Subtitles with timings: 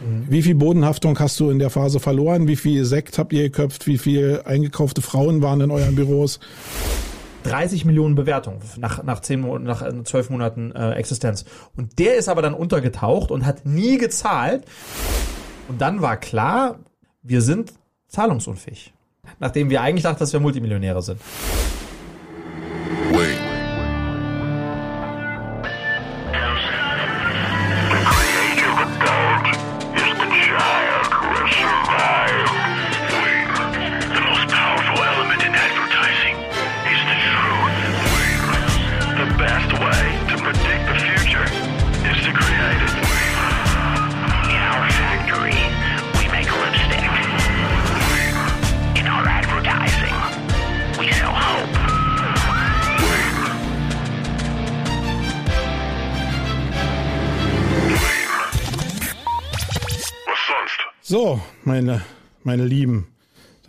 [0.00, 0.26] Mhm.
[0.28, 2.48] Wie viel Bodenhaftung hast du in der Phase verloren?
[2.48, 3.86] Wie viel Sekt habt ihr geköpft?
[3.86, 6.40] Wie viel eingekaufte Frauen waren in euren Büros?
[7.44, 9.22] 30 Millionen Bewertungen nach, nach,
[9.60, 11.44] nach äh, zwölf Monaten äh, Existenz.
[11.76, 14.64] Und der ist aber dann untergetaucht und hat nie gezahlt.
[15.68, 16.80] Und dann war klar,
[17.22, 17.72] wir sind
[18.08, 18.92] zahlungsunfähig.
[19.38, 21.20] Nachdem wir eigentlich dachten, dass wir Multimillionäre sind.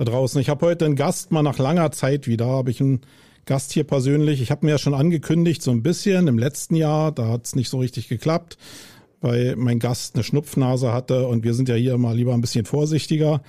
[0.02, 0.42] Da draußen.
[0.42, 2.48] Ich habe heute einen Gast mal nach langer Zeit wieder.
[2.48, 3.02] Habe ich einen
[3.46, 4.42] Gast hier persönlich.
[4.42, 7.12] Ich habe mir ja schon angekündigt, so ein bisschen im letzten Jahr.
[7.12, 8.58] Da hat es nicht so richtig geklappt,
[9.20, 12.66] weil mein Gast eine Schnupfnase hatte und wir sind ja hier immer lieber ein bisschen
[12.66, 13.44] vorsichtiger.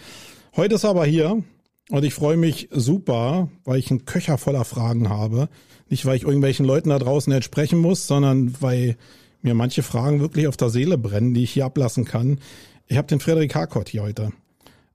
[0.55, 1.43] Heute ist er aber hier
[1.89, 5.49] und ich freue mich super, weil ich einen Köcher voller Fragen habe.
[5.89, 8.97] Nicht, weil ich irgendwelchen Leuten da draußen jetzt sprechen muss, sondern weil
[9.41, 12.41] mir manche Fragen wirklich auf der Seele brennen, die ich hier ablassen kann.
[12.89, 14.33] Ich habe den Frederik Harkott hier heute.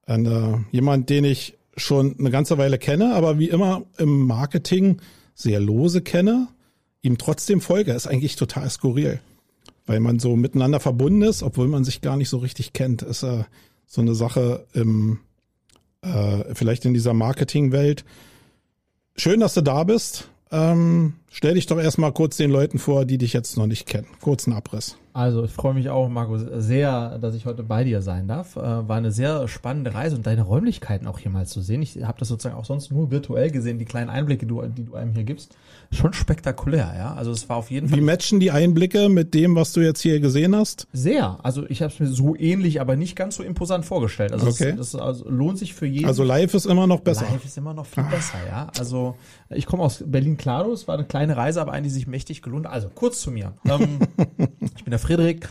[0.08, 5.00] Und, äh, jemand, den ich schon eine ganze Weile kenne, aber wie immer im Marketing
[5.36, 6.48] sehr lose kenne,
[7.02, 9.20] ihm trotzdem folge, ist eigentlich total skurril.
[9.86, 13.04] Weil man so miteinander verbunden ist, obwohl man sich gar nicht so richtig kennt.
[13.04, 13.44] Ist äh,
[13.86, 15.20] so eine Sache im,
[16.02, 18.04] äh, vielleicht in dieser Marketingwelt.
[19.16, 20.30] Schön, dass du da bist.
[20.52, 24.08] Ähm, stell dich doch erstmal kurz den Leuten vor, die dich jetzt noch nicht kennen.
[24.22, 24.98] Kurzen Abriss.
[25.18, 28.56] Also ich freue mich auch, Marco, sehr, dass ich heute bei dir sein darf.
[28.56, 31.82] Äh, war eine sehr spannende Reise und deine Räumlichkeiten auch hier mal zu sehen.
[31.82, 34.50] Ich habe das sozusagen auch sonst nur virtuell gesehen, die kleinen Einblicke, die
[34.86, 35.56] du, einem hier gibst.
[35.92, 37.16] Schon spektakulär, ja.
[37.16, 37.98] Also es war auf jeden Fall.
[37.98, 40.86] Wie matchen die Einblicke mit dem, was du jetzt hier gesehen hast?
[40.94, 41.40] Sehr.
[41.42, 44.34] Also ich habe es mir so ähnlich, aber nicht ganz so imposant vorgestellt.
[44.34, 44.76] Also okay.
[44.78, 46.06] das, das also lohnt sich für jeden.
[46.06, 47.26] Also live ist immer noch besser.
[47.32, 48.12] Live ist immer noch viel Ach.
[48.12, 48.68] besser, ja.
[48.78, 49.16] Also
[49.50, 50.72] ich komme aus Berlin-Klado.
[50.74, 52.68] Es war eine kleine Reise, aber eine, die sich mächtig gelohnt.
[52.68, 53.54] Also kurz zu mir.
[53.66, 54.00] Ähm,
[54.76, 55.42] ich bin der Friedrich.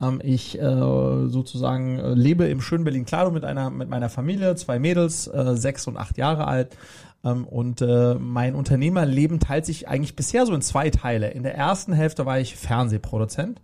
[0.00, 4.78] Ähm, ich äh, sozusagen äh, lebe im schönen Berlin-Klado mit einer mit meiner Familie, zwei
[4.78, 6.76] Mädels, äh, sechs und acht Jahre alt.
[7.24, 11.30] Ähm, und äh, mein Unternehmerleben teilt sich eigentlich bisher so in zwei Teile.
[11.30, 13.60] In der ersten Hälfte war ich Fernsehproduzent.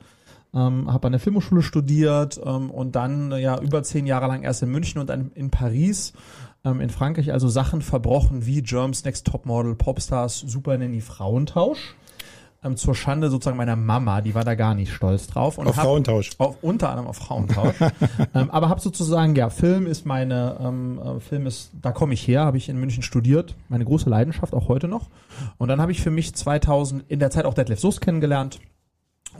[0.53, 4.42] Ähm, habe an der Filmhochschule studiert ähm, und dann äh, ja über zehn Jahre lang
[4.42, 6.12] erst in München und dann in Paris
[6.65, 11.97] ähm, in Frankreich also Sachen verbrochen wie Germs Next Topmodel, Popstars, Super Nanny, Frauentausch
[12.62, 15.59] ähm, zur Schande sozusagen meiner Mama, die war da gar nicht stolz drauf.
[15.59, 16.31] Und auf hab, Frauentausch.
[16.38, 17.76] Auf, unter anderem auf Frauentausch.
[18.34, 22.26] ähm, aber habe sozusagen, ja, Film ist meine, ähm, äh, Film ist, da komme ich
[22.26, 25.09] her, habe ich in München studiert, meine große Leidenschaft, auch heute noch.
[25.59, 28.60] Und dann habe ich für mich 2000, in der Zeit auch Detlef Soest kennengelernt,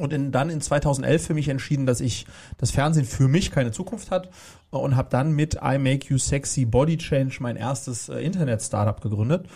[0.01, 2.27] und in, dann in 2011 für mich entschieden, dass ich
[2.59, 4.31] das Fernsehen für mich keine Zukunft hat
[4.71, 9.47] und habe dann mit I Make You Sexy Body Change mein erstes äh, Internet-Startup gegründet,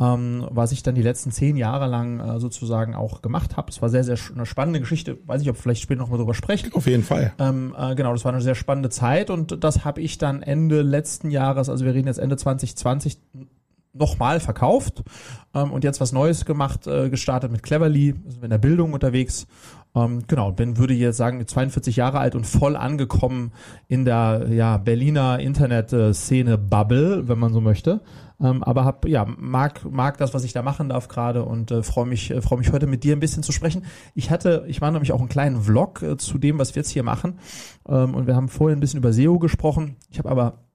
[0.00, 3.70] ähm, was ich dann die letzten zehn Jahre lang äh, sozusagen auch gemacht habe.
[3.70, 5.18] Es war sehr, sehr eine spannende Geschichte.
[5.26, 6.72] Weiß ich, ob vielleicht später noch mal drüber sprechen.
[6.72, 7.32] Auf jeden Fall.
[7.38, 10.82] Ähm, äh, genau, das war eine sehr spannende Zeit und das habe ich dann Ende
[10.82, 13.18] letzten Jahres, also wir reden jetzt Ende 2020,
[13.92, 15.02] nochmal verkauft
[15.54, 18.92] ähm, und jetzt was Neues gemacht, äh, gestartet mit Cleverly, sind wir in der Bildung
[18.92, 19.46] unterwegs
[19.94, 23.52] ähm, genau, Ben würde jetzt sagen, 42 Jahre alt und voll angekommen
[23.88, 28.00] in der ja, Berliner Internet-Szene-Bubble, wenn man so möchte.
[28.40, 31.82] Ähm, aber hab, ja, mag, mag das, was ich da machen darf gerade und äh,
[31.82, 33.84] freue mich, äh, freue mich heute mit dir ein bisschen zu sprechen.
[34.14, 36.90] Ich hatte, ich mache nämlich auch einen kleinen Vlog äh, zu dem, was wir jetzt
[36.90, 37.38] hier machen.
[37.88, 39.96] Ähm, und wir haben vorhin ein bisschen über SEO gesprochen.
[40.08, 40.69] Ich habe aber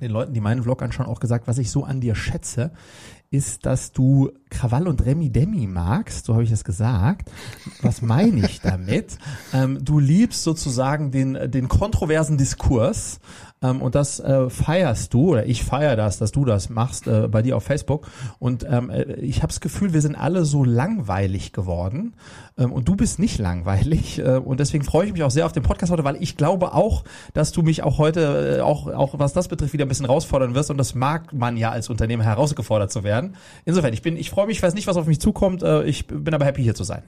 [0.00, 2.72] den Leuten, die meinen Vlog anschauen, auch gesagt, was ich so an dir schätze,
[3.30, 7.30] ist, dass du Krawall und Remi Demi magst, so habe ich es gesagt.
[7.82, 9.18] Was meine ich damit?
[9.52, 13.18] ähm, du liebst sozusagen den, den kontroversen Diskurs
[13.62, 17.28] ähm, und das äh, feierst du, oder ich feiere das, dass du das machst äh,
[17.28, 18.06] bei dir auf Facebook.
[18.38, 22.14] Und ähm, äh, ich habe das Gefühl, wir sind alle so langweilig geworden.
[22.58, 24.18] Ähm, und du bist nicht langweilig.
[24.18, 26.74] Äh, und deswegen freue ich mich auch sehr auf den Podcast heute, weil ich glaube
[26.74, 30.06] auch, dass du mich auch heute, äh, auch, auch was das betrifft, wieder ein bisschen
[30.06, 30.70] herausfordern wirst.
[30.70, 33.36] Und das mag man ja als Unternehmer herausgefordert zu werden.
[33.64, 35.62] Insofern, ich bin, ich freue mich, ich weiß nicht, was auf mich zukommt.
[35.62, 37.02] Äh, ich bin aber happy, hier zu sein.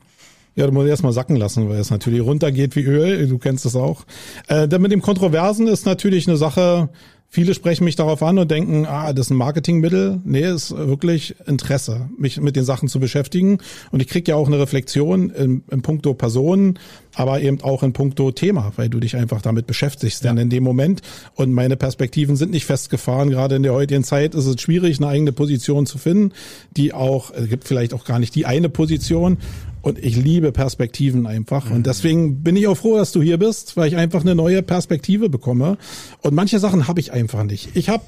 [0.54, 3.28] Ja, du musst erstmal sacken lassen, weil es natürlich runtergeht wie Öl.
[3.28, 4.04] Du kennst es auch.
[4.48, 6.88] Äh, dann mit dem Kontroversen ist natürlich eine Sache,
[7.30, 10.18] Viele sprechen mich darauf an und denken, ah, das ist ein Marketingmittel.
[10.24, 13.58] Nee, ist wirklich Interesse, mich mit den Sachen zu beschäftigen.
[13.90, 16.78] Und ich kriege ja auch eine Reflexion im, im puncto Personen,
[17.14, 20.30] aber eben auch in puncto Thema, weil du dich einfach damit beschäftigst ja.
[20.30, 21.02] dann in dem Moment.
[21.34, 23.28] Und meine Perspektiven sind nicht festgefahren.
[23.28, 26.32] Gerade in der heutigen Zeit ist es schwierig, eine eigene Position zu finden,
[26.78, 29.36] die auch, es gibt vielleicht auch gar nicht die eine Position.
[29.88, 31.70] Und ich liebe Perspektiven einfach.
[31.70, 31.76] Mhm.
[31.76, 34.62] Und deswegen bin ich auch froh, dass du hier bist, weil ich einfach eine neue
[34.62, 35.78] Perspektive bekomme.
[36.20, 37.70] Und manche Sachen habe ich einfach nicht.
[37.74, 38.04] Ich habe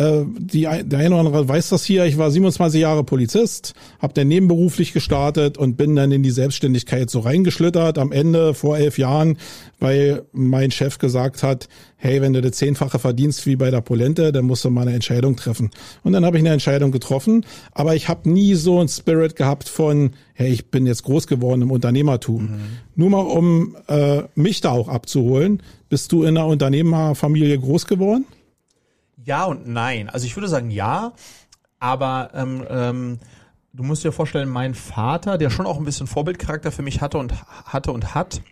[0.00, 4.14] äh, die, der eine oder andere weiß das hier, ich war 27 Jahre Polizist, habe
[4.14, 8.96] dann nebenberuflich gestartet und bin dann in die Selbstständigkeit so reingeschlittert am Ende vor elf
[8.96, 9.36] Jahren,
[9.78, 14.32] weil mein Chef gesagt hat, hey, wenn du das Zehnfache verdienst wie bei der Polente,
[14.32, 15.70] dann musst du mal eine Entscheidung treffen.
[16.02, 19.68] Und dann habe ich eine Entscheidung getroffen, aber ich habe nie so ein Spirit gehabt
[19.68, 22.44] von, hey, ich bin jetzt groß geworden im Unternehmertum.
[22.44, 22.60] Mhm.
[22.96, 28.24] Nur mal, um äh, mich da auch abzuholen, bist du in einer Unternehmerfamilie groß geworden?
[29.24, 30.08] Ja und nein.
[30.08, 31.12] Also ich würde sagen ja,
[31.78, 33.18] aber ähm, ähm,
[33.72, 37.18] du musst dir vorstellen, mein Vater, der schon auch ein bisschen Vorbildcharakter für mich hatte
[37.18, 37.34] und
[37.64, 38.42] hatte und hat,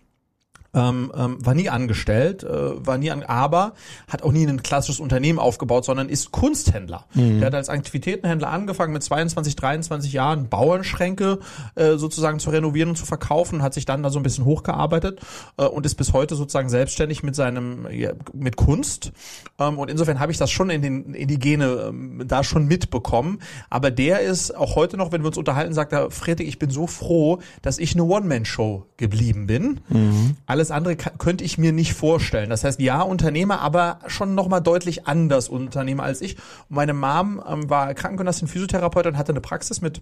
[0.78, 3.74] ähm, ähm, war nie angestellt, äh, war nie an, aber
[4.08, 7.06] hat auch nie ein klassisches Unternehmen aufgebaut, sondern ist Kunsthändler.
[7.14, 7.40] Mhm.
[7.40, 11.38] Der hat als Aktivitätenhändler angefangen mit 22, 23 Jahren Bauernschränke
[11.74, 15.20] äh, sozusagen zu renovieren und zu verkaufen, hat sich dann da so ein bisschen hochgearbeitet
[15.56, 19.12] äh, und ist bis heute sozusagen selbstständig mit seinem ja, mit Kunst.
[19.58, 22.66] Ähm, und insofern habe ich das schon in den in die Gene ähm, da schon
[22.66, 23.40] mitbekommen.
[23.70, 26.70] Aber der ist auch heute noch, wenn wir uns unterhalten, sagt er, Friedrich, ich bin
[26.70, 29.80] so froh, dass ich eine One-Man-Show geblieben bin.
[29.88, 32.50] Mhm alles andere könnte ich mir nicht vorstellen.
[32.50, 36.36] Das heißt, ja, Unternehmer, aber schon nochmal deutlich anders Unternehmer als ich.
[36.68, 40.00] Und meine Mom ähm, war Krankengymnastin, Physiotherapeutin und hatte eine Praxis mit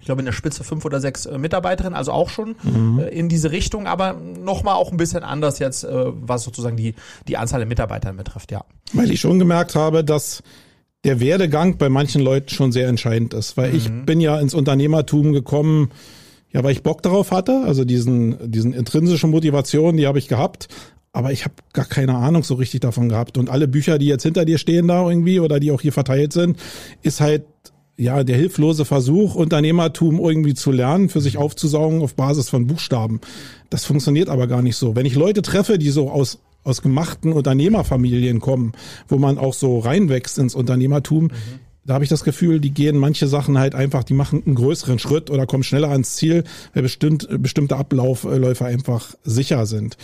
[0.00, 3.00] ich glaube in der Spitze fünf oder sechs äh, Mitarbeiterinnen, also auch schon mhm.
[3.00, 6.94] äh, in diese Richtung, aber nochmal auch ein bisschen anders jetzt, äh, was sozusagen die,
[7.26, 8.64] die Anzahl der Mitarbeiter betrifft, ja.
[8.92, 10.42] Weil ich schon gemerkt habe, dass
[11.04, 13.76] der Werdegang bei manchen Leuten schon sehr entscheidend ist, weil mhm.
[13.76, 15.90] ich bin ja ins Unternehmertum gekommen,
[16.52, 20.68] ja, weil ich Bock darauf hatte, also diesen, diesen intrinsischen Motivation, die habe ich gehabt,
[21.12, 23.38] aber ich habe gar keine Ahnung so richtig davon gehabt.
[23.38, 26.32] Und alle Bücher, die jetzt hinter dir stehen da irgendwie oder die auch hier verteilt
[26.32, 26.58] sind,
[27.02, 27.44] ist halt
[27.96, 33.20] ja der hilflose Versuch, Unternehmertum irgendwie zu lernen, für sich aufzusaugen auf Basis von Buchstaben.
[33.70, 34.94] Das funktioniert aber gar nicht so.
[34.94, 38.72] Wenn ich Leute treffe, die so aus aus gemachten Unternehmerfamilien kommen,
[39.06, 41.30] wo man auch so reinwächst ins Unternehmertum, mhm
[41.88, 44.98] da habe ich das Gefühl, die gehen manche Sachen halt einfach, die machen einen größeren
[44.98, 46.44] Schritt oder kommen schneller ans Ziel,
[46.74, 49.96] weil bestimmt, bestimmte Ablaufläufe einfach sicher sind.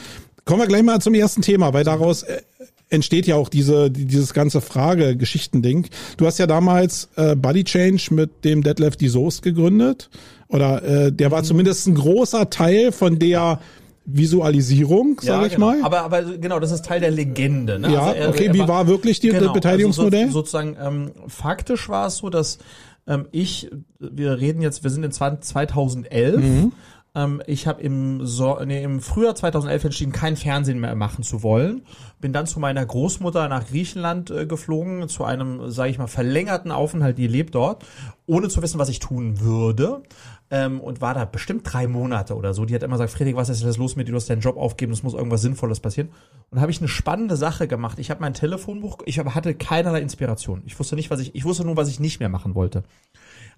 [0.47, 2.41] Kommen wir gleich mal zum ersten Thema, weil daraus äh,
[2.89, 5.89] entsteht ja auch diese, dieses ganze Frage-Geschichten-Ding.
[6.17, 10.09] Du hast ja damals äh, Body Change mit dem Deadlift die Soest gegründet.
[10.49, 11.47] Oder äh, der war mhm.
[11.47, 13.61] zumindest ein großer Teil von der
[14.07, 15.67] Visualisierung, sage ja, ich genau.
[15.67, 15.83] mal.
[15.83, 17.79] Aber, aber genau, das ist Teil der Legende.
[17.79, 17.93] Ne?
[17.93, 20.25] Ja, also er, okay, er wie war wirklich die, genau, Beteiligungsmodell?
[20.25, 22.59] Also so, sozusagen, ähm, faktisch war es so, dass
[23.07, 26.73] ähm, ich, wir reden jetzt, wir sind in 2011, mhm.
[27.15, 31.43] Ähm, ich habe im, so nee, im Frühjahr 2011 entschieden, kein Fernsehen mehr machen zu
[31.43, 31.83] wollen.
[32.21, 36.73] Bin dann zu meiner Großmutter nach Griechenland äh, geflogen, zu einem, sage ich mal, verlängerten
[36.73, 37.85] Aufenthalt, die lebt dort,
[38.27, 40.03] ohne zu wissen, was ich tun würde
[40.51, 42.65] ähm, und war da bestimmt drei Monate oder so.
[42.65, 44.13] Die hat immer gesagt, Friedrich, was ist denn los mit dir?
[44.13, 46.11] Du hast deinen Job aufgeben, es muss irgendwas Sinnvolles passieren.
[46.51, 47.99] Und habe ich eine spannende Sache gemacht.
[47.99, 50.63] Ich habe mein Telefonbuch, ich hatte keinerlei Inspiration.
[50.67, 52.85] Ich wusste nicht, was ich, ich wusste nur, was ich nicht mehr machen wollte.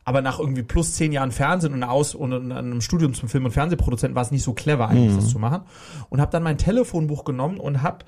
[0.07, 3.51] Aber nach irgendwie plus zehn Jahren Fernsehen und, Aus und einem Studium zum Film- und
[3.51, 5.17] Fernsehproduzenten war es nicht so clever eigentlich, mhm.
[5.17, 5.63] das zu machen.
[6.09, 8.05] Und habe dann mein Telefonbuch genommen und habe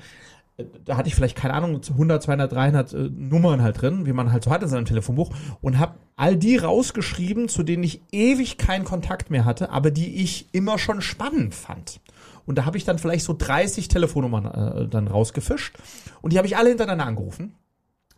[0.85, 4.33] da hatte ich vielleicht, keine Ahnung, 100, 200, 300 äh, Nummern halt drin, wie man
[4.33, 8.59] halt so hat in seinem Telefonbuch und habe all die rausgeschrieben, zu denen ich ewig
[8.59, 12.01] keinen Kontakt mehr hatte, aber die ich immer schon spannend fand.
[12.45, 15.77] Und da habe ich dann vielleicht so 30 Telefonnummern äh, dann rausgefischt
[16.23, 17.55] und die habe ich alle hintereinander angerufen,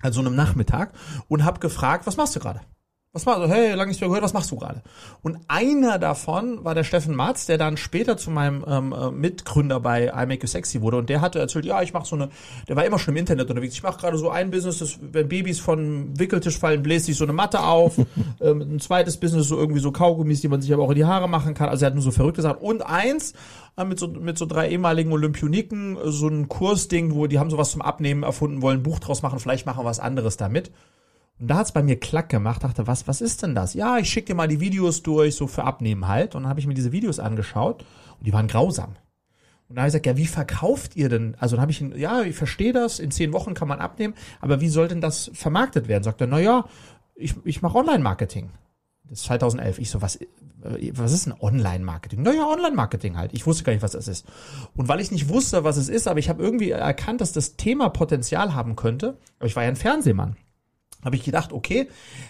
[0.01, 0.95] also einem Nachmittag
[1.29, 2.61] und habe gefragt, was machst du gerade?
[3.13, 3.49] Was machst du?
[3.49, 4.83] Hey, lange nicht mehr gehört, was machst du gerade?
[5.23, 9.81] Und einer davon war der Steffen Matz, der dann später zu meinem ähm, äh, Mitgründer
[9.81, 10.99] bei I Make You Sexy wurde.
[10.99, 12.29] Und der hatte erzählt, ja, ich mache so eine,
[12.69, 13.75] der war immer schon im Internet unterwegs.
[13.75, 17.25] Ich mache gerade so ein Business, das, wenn Babys von Wickeltisch fallen, bläst sich so
[17.25, 17.99] eine Matte auf.
[18.41, 21.05] ähm, ein zweites Business, so irgendwie so Kaugummis, die man sich aber auch in die
[21.05, 21.69] Haare machen kann.
[21.69, 22.59] Also er hat nur so verrückte Sachen.
[22.59, 23.33] Und eins,
[23.77, 27.73] äh, mit so, mit so drei ehemaligen Olympioniken, so ein Kursding, wo die haben sowas
[27.73, 30.71] zum Abnehmen erfunden, wollen ein Buch draus machen, vielleicht machen wir was anderes damit.
[31.41, 33.73] Und da hat's bei mir klack gemacht, dachte, was, was ist denn das?
[33.73, 36.35] Ja, ich schicke dir mal die Videos durch, so für Abnehmen halt.
[36.35, 37.85] Und dann habe ich mir diese Videos angeschaut
[38.19, 38.97] und die waren grausam.
[39.69, 41.37] Und da habe ich gesagt, ja, wie verkauft ihr denn?
[41.39, 44.61] Also dann habe ich, ja, ich verstehe das, in zehn Wochen kann man abnehmen, aber
[44.61, 46.03] wie soll denn das vermarktet werden?
[46.03, 46.67] Sagt er, na ja,
[47.15, 48.51] ich, ich mache Online-Marketing.
[49.05, 49.79] Das ist 2011.
[49.79, 50.19] Ich so, was,
[50.93, 52.21] was ist ein Online-Marketing?
[52.21, 53.33] Naja, Online-Marketing halt.
[53.33, 54.27] Ich wusste gar nicht, was das ist.
[54.77, 57.57] Und weil ich nicht wusste, was es ist, aber ich habe irgendwie erkannt, dass das
[57.57, 60.37] Thema Potenzial haben könnte, aber ich war ja ein Fernsehmann,
[61.05, 61.89] habe ich gedacht, okay,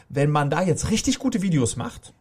[0.09, 2.13] wenn man da jetzt richtig gute Videos macht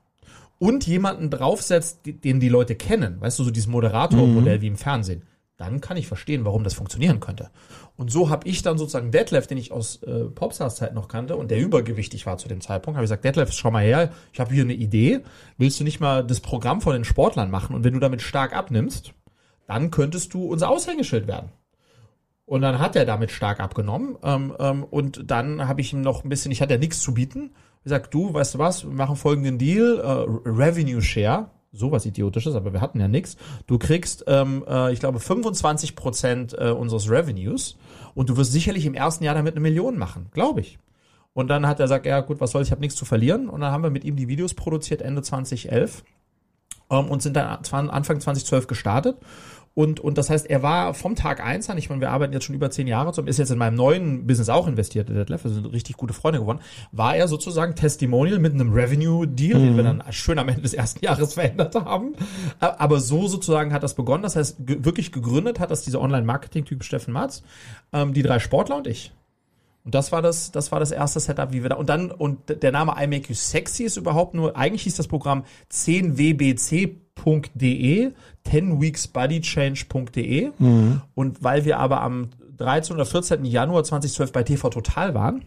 [0.57, 4.61] und jemanden draufsetzt, den die Leute kennen, weißt du, so dieses Moderatormodell mhm.
[4.61, 5.23] wie im Fernsehen,
[5.59, 7.49] dann kann ich verstehen, warum das funktionieren könnte.
[7.97, 11.35] Und so habe ich dann sozusagen Detlef, den ich aus äh, Popstars Zeit noch kannte
[11.35, 14.39] und der übergewichtig war zu dem Zeitpunkt, habe ich gesagt, Detlef, schau mal her, ich
[14.39, 15.19] habe hier eine Idee.
[15.57, 17.75] Willst du nicht mal das Programm von den Sportlern machen?
[17.75, 19.13] Und wenn du damit stark abnimmst,
[19.67, 21.51] dann könntest du unser Aushängeschild werden.
[22.49, 24.17] Und dann hat er damit stark abgenommen.
[24.23, 27.13] Ähm, ähm, und dann habe ich ihm noch ein bisschen, ich hatte ja nichts zu
[27.13, 27.51] bieten.
[27.77, 32.55] Ich gesagt, du, weißt du was, wir machen folgenden Deal, äh, Revenue Share sowas Idiotisches,
[32.55, 33.37] aber wir hatten ja nichts.
[33.67, 37.77] Du kriegst, ähm, äh, ich glaube, 25 Prozent äh, unseres Revenues
[38.15, 40.79] und du wirst sicherlich im ersten Jahr damit eine Million machen, glaube ich.
[41.33, 43.47] Und dann hat er gesagt, ja gut, was soll ich habe nichts zu verlieren.
[43.47, 46.03] Und dann haben wir mit ihm die Videos produziert Ende 2011
[46.89, 49.17] ähm, und sind dann Anfang 2012 gestartet.
[49.73, 52.45] Und, und das heißt, er war vom Tag eins an, ich meine, wir arbeiten jetzt
[52.45, 55.43] schon über zehn Jahre zusammen, ist jetzt in meinem neuen Business auch investiert, der Detlef,
[55.43, 56.59] wir sind richtig gute Freunde geworden,
[56.91, 59.63] war er sozusagen Testimonial mit einem Revenue-Deal, mhm.
[59.63, 62.15] den wir dann schön am Ende des ersten Jahres verändert haben.
[62.59, 64.23] Aber so sozusagen hat das begonnen.
[64.23, 67.43] Das heißt, ge wirklich gegründet hat das dieser Online-Marketing-Typ Steffen Matz,
[67.93, 69.13] ähm, die drei Sportler und ich.
[69.85, 72.61] Und das war das, das war das erste Setup, wie wir da, und dann, und
[72.61, 75.45] der Name I Make You Sexy ist überhaupt nur, eigentlich hieß das Programm
[77.19, 78.11] 10wbc.de,
[78.47, 80.51] 10weeksbodychange.de.
[80.57, 81.01] Mhm.
[81.15, 82.95] Und weil wir aber am 13.
[82.95, 83.43] oder 14.
[83.45, 85.43] Januar 2012 bei TV Total waren,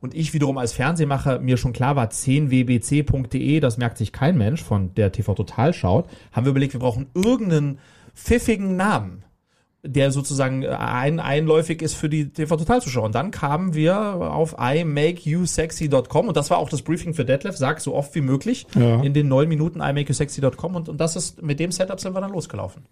[0.00, 4.62] und ich wiederum als Fernsehmacher mir schon klar war, 10wbc.de, das merkt sich kein Mensch
[4.62, 7.78] von der TV Total schaut, haben wir überlegt, wir brauchen irgendeinen
[8.14, 9.23] pfiffigen Namen
[9.84, 13.04] der sozusagen äh, ein, einläufig ist für die TV-Total-Zuschauer.
[13.04, 17.80] Und dann kamen wir auf imakeyousexy.com und das war auch das Briefing für Detlef, sag
[17.80, 19.02] so oft wie möglich ja.
[19.02, 22.32] in den neun Minuten imakeyousexy.com und, und das ist, mit dem Setup sind wir dann
[22.32, 22.82] losgelaufen.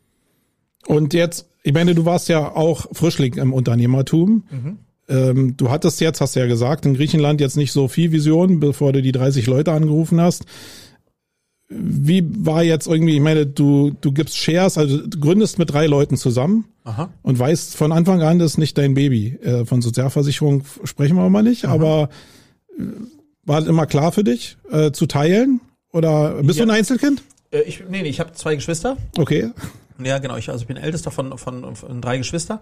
[0.87, 4.45] Und jetzt, ich meine, du warst ja auch Frischling im Unternehmertum.
[4.51, 4.79] Mhm.
[5.09, 8.61] Ähm, du hattest jetzt, hast du ja gesagt, in Griechenland jetzt nicht so viel Vision,
[8.61, 10.45] bevor du die 30 Leute angerufen hast
[11.75, 15.87] wie war jetzt irgendwie, ich meine, du, du gibst Shares, also du gründest mit drei
[15.87, 17.11] Leuten zusammen Aha.
[17.23, 19.39] und weißt von Anfang an, das ist nicht dein Baby.
[19.43, 21.75] Äh, von Sozialversicherung sprechen wir mal nicht, Aha.
[21.75, 22.09] aber
[22.79, 22.83] äh,
[23.45, 25.61] war das immer klar für dich, äh, zu teilen?
[25.93, 26.65] Oder bist ja.
[26.65, 27.23] du ein Einzelkind?
[27.67, 28.97] Ich, nee, nee, ich habe zwei Geschwister.
[29.19, 29.51] Okay.
[30.05, 30.37] Ja, genau.
[30.37, 32.61] Ich, also ich bin ältester von, von, von drei Geschwister.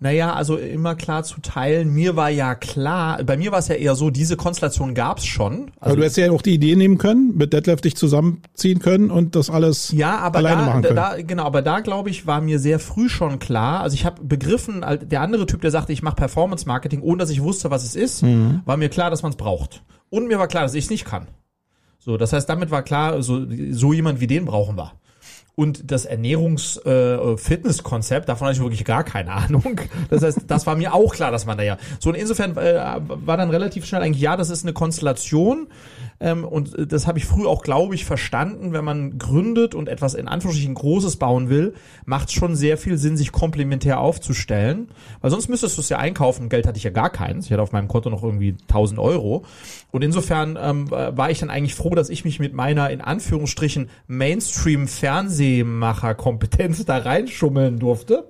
[0.00, 1.92] Naja, also immer klar zu teilen.
[1.92, 5.70] Mir war ja klar, bei mir war es ja eher so, diese Konstellation gab's schon.
[5.80, 9.10] Also aber du hättest ja auch die Idee nehmen können, mit Detlef dich zusammenziehen können
[9.10, 10.96] und das alles ja, aber alleine da, machen können.
[10.96, 13.80] Da, genau, aber da glaube ich, war mir sehr früh schon klar.
[13.80, 17.30] Also ich habe begriffen, der andere Typ, der sagte, ich mache Performance Marketing, ohne dass
[17.30, 18.62] ich wusste, was es ist, mhm.
[18.64, 19.82] war mir klar, dass man es braucht.
[20.10, 21.26] Und mir war klar, dass ich es nicht kann.
[21.98, 24.92] So, das heißt, damit war klar, so, so jemand wie den brauchen wir.
[25.54, 29.80] Und das Ernährungs-Fitness-Konzept, äh, davon hatte ich wirklich gar keine Ahnung.
[30.08, 31.76] Das heißt, das war mir auch klar, dass man da ja.
[32.00, 35.66] So, und insofern äh, war dann relativ schnell eigentlich, ja, das ist eine Konstellation.
[36.22, 38.72] Ähm, und das habe ich früh auch, glaube ich, verstanden.
[38.72, 41.74] Wenn man gründet und etwas in Anführungsstrichen Großes bauen will,
[42.04, 44.90] macht es schon sehr viel Sinn, sich komplementär aufzustellen.
[45.20, 46.48] Weil sonst müsstest du es ja einkaufen.
[46.48, 47.46] Geld hatte ich ja gar keins.
[47.46, 49.44] Ich hatte auf meinem Konto noch irgendwie 1000 Euro.
[49.90, 53.90] Und insofern ähm, war ich dann eigentlich froh, dass ich mich mit meiner in Anführungsstrichen
[54.06, 58.28] Mainstream-Fernsehmacher-Kompetenz da reinschummeln durfte.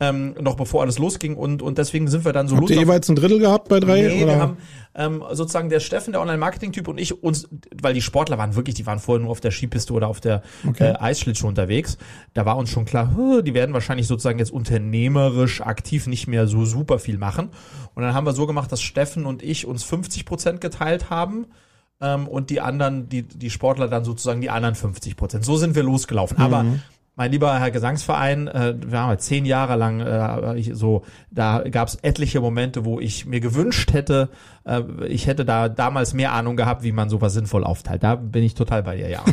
[0.00, 2.70] Ähm, noch bevor alles losging und, und deswegen sind wir dann so Habt los.
[2.70, 4.00] Habt ihr jeweils ein Drittel gehabt bei drei?
[4.00, 4.32] Nee, oder?
[4.32, 4.56] wir haben
[4.96, 7.48] ähm, sozusagen der Steffen, der Online-Marketing-Typ und ich uns,
[7.80, 10.42] weil die Sportler waren wirklich, die waren vorher nur auf der Skipiste oder auf der
[10.66, 10.92] okay.
[10.92, 11.98] äh, Eisschlittschuh unterwegs.
[12.34, 16.64] Da war uns schon klar, die werden wahrscheinlich sozusagen jetzt unternehmerisch aktiv nicht mehr so
[16.64, 17.50] super viel machen.
[17.94, 21.46] Und dann haben wir so gemacht, dass Steffen und ich uns 50 Prozent geteilt haben
[22.00, 25.44] ähm, und die anderen, die, die Sportler dann sozusagen die anderen 50 Prozent.
[25.44, 26.38] So sind wir losgelaufen.
[26.38, 26.42] Mhm.
[26.42, 26.64] Aber
[27.16, 31.88] mein lieber Herr Gesangsverein, äh, wir haben zehn Jahre lang äh, ich, so, da gab
[31.88, 34.28] es etliche Momente, wo ich mir gewünscht hätte,
[34.64, 38.02] äh, ich hätte da damals mehr Ahnung gehabt, wie man sowas sinnvoll aufteilt.
[38.02, 39.24] Da bin ich total bei dir, ja.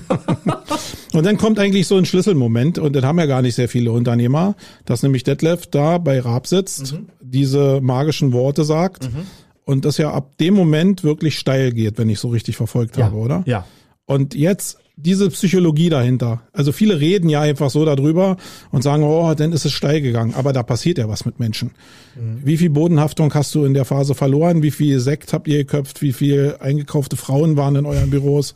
[1.13, 3.91] und dann kommt eigentlich so ein Schlüsselmoment, und das haben ja gar nicht sehr viele
[3.91, 7.09] Unternehmer, dass nämlich Detlef da bei Raab sitzt, mhm.
[7.19, 9.27] diese magischen Worte sagt mhm.
[9.65, 13.05] und das ja ab dem Moment wirklich steil geht, wenn ich so richtig verfolgt ja.
[13.05, 13.43] habe, oder?
[13.45, 13.65] Ja.
[14.05, 16.41] Und jetzt diese Psychologie dahinter.
[16.53, 18.37] Also viele reden ja einfach so darüber
[18.71, 20.35] und sagen, oh, dann ist es steil gegangen.
[20.35, 21.71] Aber da passiert ja was mit Menschen.
[22.15, 22.41] Mhm.
[22.43, 24.61] Wie viel Bodenhaftung hast du in der Phase verloren?
[24.61, 26.01] Wie viel Sekt habt ihr geköpft?
[26.01, 28.53] Wie viel eingekaufte Frauen waren in euren Büros?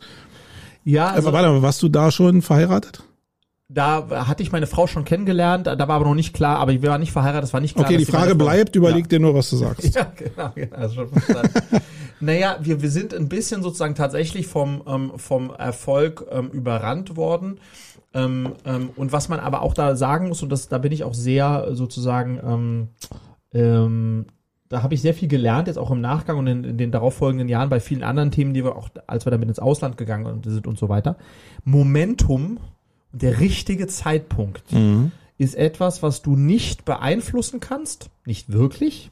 [0.84, 3.02] Ja, also, warte mal, warst du da schon verheiratet?
[3.70, 6.88] Da hatte ich meine Frau schon kennengelernt, da war aber noch nicht klar, aber wir
[6.88, 7.84] waren nicht verheiratet, das war nicht klar.
[7.84, 9.08] Okay, die Frage bleibt, überleg ja.
[9.08, 9.94] dir nur, was du sagst.
[9.94, 10.74] Ja, genau, genau.
[10.74, 11.10] Also schon
[12.20, 17.58] Naja, wir, wir sind ein bisschen sozusagen tatsächlich vom, ähm, vom Erfolg ähm, überrannt worden.
[18.14, 21.04] Ähm, ähm, und was man aber auch da sagen muss, und das, da bin ich
[21.04, 22.88] auch sehr sozusagen, ähm,
[23.52, 24.26] ähm,
[24.68, 27.48] da habe ich sehr viel gelernt, jetzt auch im Nachgang und in, in, den darauffolgenden
[27.48, 30.66] Jahren bei vielen anderen Themen, die wir auch, als wir damit ins Ausland gegangen sind
[30.66, 31.16] und so weiter.
[31.64, 32.58] Momentum,
[33.12, 35.12] der richtige Zeitpunkt, mhm.
[35.38, 39.10] ist etwas, was du nicht beeinflussen kannst, nicht wirklich,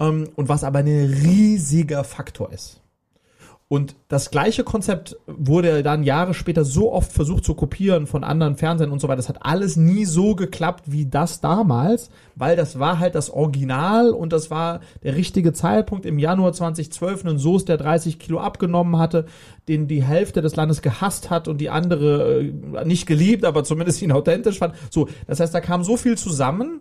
[0.00, 2.80] ähm, und was aber ein riesiger Faktor ist.
[3.72, 8.56] Und das gleiche Konzept wurde dann Jahre später so oft versucht zu kopieren von anderen
[8.56, 9.18] Fernsehern und so weiter.
[9.18, 14.10] Das hat alles nie so geklappt wie das damals, weil das war halt das Original
[14.10, 17.24] und das war der richtige Zeitpunkt im Januar 2012.
[17.24, 19.26] Ein Soße, der 30 Kilo abgenommen hatte,
[19.68, 24.02] den die Hälfte des Landes gehasst hat und die andere äh, nicht geliebt, aber zumindest
[24.02, 24.74] ihn authentisch fand.
[24.90, 26.80] So, das heißt, da kam so viel zusammen,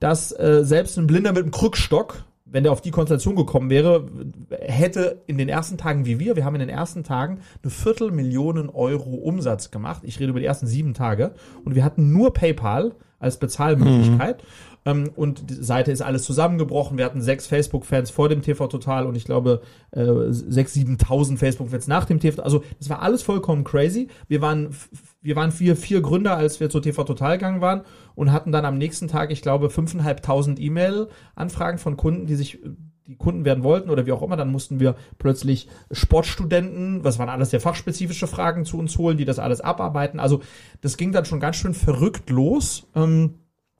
[0.00, 4.06] dass äh, selbst ein Blinder mit einem Krückstock wenn der auf die Konstellation gekommen wäre,
[4.50, 8.70] hätte in den ersten Tagen wie wir, wir haben in den ersten Tagen eine Viertelmillion
[8.70, 10.02] Euro Umsatz gemacht.
[10.04, 11.34] Ich rede über die ersten sieben Tage.
[11.64, 14.42] Und wir hatten nur PayPal als Bezahlmöglichkeit.
[14.42, 14.75] Mhm.
[14.86, 16.96] Ähm, und die Seite ist alles zusammengebrochen.
[16.96, 21.88] Wir hatten sechs Facebook-Fans vor dem TV Total und ich glaube äh, sechs, siebentausend Facebook-Fans
[21.88, 22.42] nach dem TV.
[22.42, 24.08] Also das war alles vollkommen crazy.
[24.28, 24.74] Wir waren
[25.20, 27.82] wir waren vier, vier Gründer, als wir zur TV Total gegangen waren
[28.14, 32.60] und hatten dann am nächsten Tag, ich glaube, fünfeinhalbtausend E-Mail-Anfragen von Kunden, die sich
[33.08, 37.28] die Kunden werden wollten oder wie auch immer, dann mussten wir plötzlich Sportstudenten, was waren
[37.28, 40.20] alles sehr fachspezifische Fragen zu uns holen, die das alles abarbeiten.
[40.20, 40.42] Also
[40.80, 42.88] das ging dann schon ganz schön verrückt los.
[42.94, 43.34] Ähm,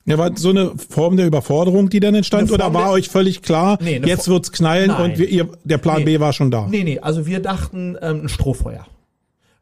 [0.07, 3.79] ja, war so eine Form der Überforderung, die dann entstand, oder war euch völlig klar,
[3.81, 5.11] nee, jetzt wird's knallen Nein.
[5.11, 6.05] und wir, ihr, der Plan nee.
[6.05, 6.67] B war schon da?
[6.69, 8.87] Nee, nee, also wir dachten ähm, ein Strohfeuer.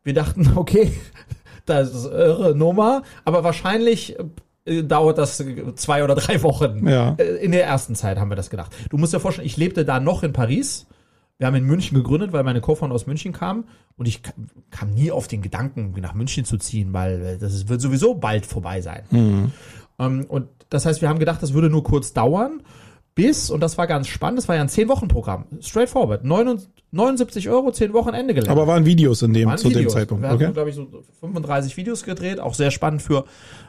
[0.02, 0.92] Wir dachten, okay,
[1.64, 4.16] das ist irre Nummer, aber wahrscheinlich
[4.66, 5.42] äh, dauert das
[5.76, 6.86] zwei oder drei Wochen.
[6.86, 7.14] Ja.
[7.18, 8.72] Äh, in der ersten Zeit haben wir das gedacht.
[8.90, 10.86] Du musst dir vorstellen, ich lebte da noch in Paris.
[11.38, 13.64] Wir haben in München gegründet, weil meine Co-Founder aus München kamen
[13.96, 14.20] und ich
[14.70, 18.46] kam nie auf den Gedanken, nach München zu ziehen, weil äh, das wird sowieso bald
[18.46, 19.02] vorbei sein.
[19.10, 19.52] Mhm.
[19.98, 22.62] Ähm, und das heißt, wir haben gedacht, das würde nur kurz dauern,
[23.14, 26.24] bis, und das war ganz spannend, das war ja ein 10-Wochen-Programm, straightforward,
[26.94, 28.50] 79 Euro, 10 Wochen Ende gelernt.
[28.50, 29.82] Aber waren Videos in dem, zu Videos.
[29.82, 30.52] dem Zeitpunkt, wir okay.
[30.52, 30.86] glaube ich, so
[31.20, 33.24] 35 Videos gedreht, auch sehr spannend für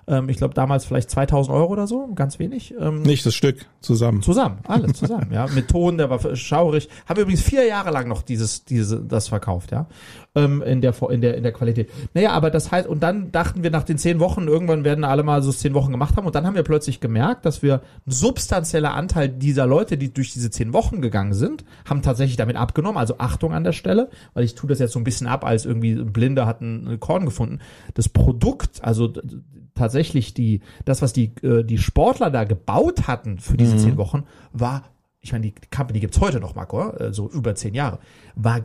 [0.08, 2.74] ähm, ich glaube damals vielleicht 2000 Euro oder so, ganz wenig.
[2.79, 4.22] Ähm, Nicht das Stück, zusammen.
[4.22, 5.48] Zusammen, alles zusammen, ja.
[5.48, 6.89] Mit Ton, der war schaurig.
[7.08, 9.88] Haben wir übrigens vier Jahre lang noch dieses, diese, das verkauft, ja.
[10.36, 11.89] Ähm, in der, in der, in der Qualität.
[12.13, 15.23] Naja, aber das heißt, und dann dachten wir nach den zehn Wochen, irgendwann werden alle
[15.23, 18.12] mal so zehn Wochen gemacht haben und dann haben wir plötzlich gemerkt, dass wir ein
[18.12, 22.97] substanzieller Anteil dieser Leute, die durch diese zehn Wochen gegangen sind, haben tatsächlich damit abgenommen.
[22.97, 25.65] Also Achtung an der Stelle, weil ich tue das jetzt so ein bisschen ab, als
[25.65, 27.60] irgendwie ein Blinder hat ein Korn gefunden.
[27.93, 29.13] Das Produkt, also
[29.73, 33.80] tatsächlich die, das, was die, äh, die Sportler da gebaut hatten für diese mhm.
[33.80, 34.23] zehn Wochen,
[34.54, 34.84] war,
[35.21, 37.99] ich meine, die Company gibt's heute noch, Marco, äh, so über zehn Jahre,
[38.36, 38.62] war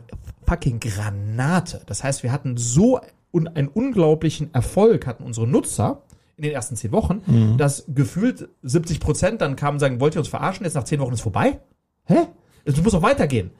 [0.47, 1.81] fucking Granate.
[1.85, 2.99] Das heißt, wir hatten so
[3.33, 6.03] einen unglaublichen Erfolg, hatten unsere Nutzer,
[6.37, 7.57] in den ersten zehn Wochen, mhm.
[7.57, 10.99] dass gefühlt 70 Prozent dann kamen und sagen, wollt ihr uns verarschen, jetzt nach zehn
[10.99, 11.59] Wochen ist vorbei?
[12.05, 12.27] Hä?
[12.65, 13.51] Du musst doch weitergehen.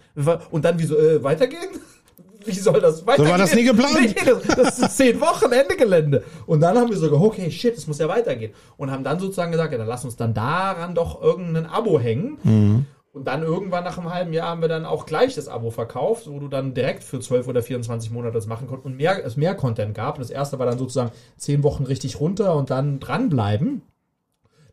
[0.51, 1.69] Und dann wie so, äh, weitergehen?
[2.45, 3.25] wie soll das weitergehen?
[3.25, 3.95] So war das nie geplant.
[4.01, 6.23] Nee, das, das ist zehn Wochen Ende Gelände.
[6.45, 8.53] Und dann haben wir sogar, okay, shit, das muss ja weitergehen.
[8.77, 12.37] Und haben dann sozusagen gesagt, ja, dann lass uns dann daran doch irgendein Abo hängen.
[12.43, 12.85] Mhm.
[13.13, 16.27] Und dann irgendwann nach einem halben Jahr haben wir dann auch gleich das Abo verkauft,
[16.29, 19.35] wo du dann direkt für 12 oder 24 Monate das machen konntest und mehr, es
[19.35, 20.15] mehr Content gab.
[20.15, 23.81] Und das erste war dann sozusagen zehn Wochen richtig runter und dann dranbleiben.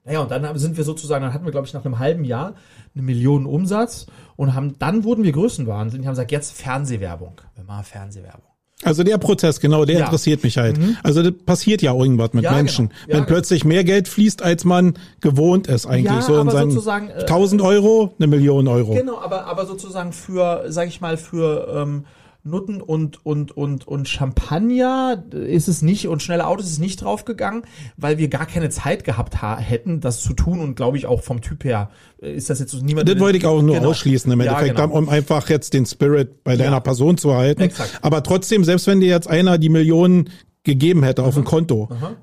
[0.08, 2.54] Naja, und dann sind wir sozusagen, dann hatten wir, glaube ich, nach einem halben Jahr
[2.94, 6.00] eine Million Umsatz und haben, dann wurden wir Größenwahnsinn.
[6.00, 7.42] Die haben gesagt, jetzt Fernsehwerbung.
[7.54, 8.48] Wir machen Fernsehwerbung.
[8.84, 10.04] Also der Prozess, genau, der ja.
[10.06, 10.78] interessiert mich halt.
[10.78, 10.96] Mhm.
[11.02, 12.88] Also das passiert ja irgendwas mit ja, Menschen.
[12.88, 13.00] Genau.
[13.00, 13.26] Ja, Wenn genau.
[13.26, 16.22] plötzlich mehr Geld fließt, als man gewohnt ist eigentlich.
[16.22, 18.94] So in seinen sozusagen, äh, 1000 Euro, eine Million Euro.
[18.94, 22.04] Genau, aber, aber sozusagen für, sag ich mal, für ähm,
[22.48, 27.62] Nutten und, und, und, und Champagner ist es nicht und schnelle Autos ist nicht draufgegangen,
[27.96, 31.40] weil wir gar keine Zeit gehabt hätten, das zu tun und glaube ich auch vom
[31.40, 31.90] Typ her
[32.22, 33.08] äh, ist das jetzt so niemand.
[33.08, 33.90] Das wollte ich auch nur genau.
[33.90, 34.98] ausschließen im Endeffekt, ja, genau.
[34.98, 36.80] um einfach jetzt den Spirit bei deiner ja.
[36.80, 37.62] Person zu halten.
[37.62, 37.98] Exakt.
[38.02, 40.30] Aber trotzdem, selbst wenn dir jetzt einer die Millionen
[40.64, 42.16] gegeben hätte auf dem Konto, Aha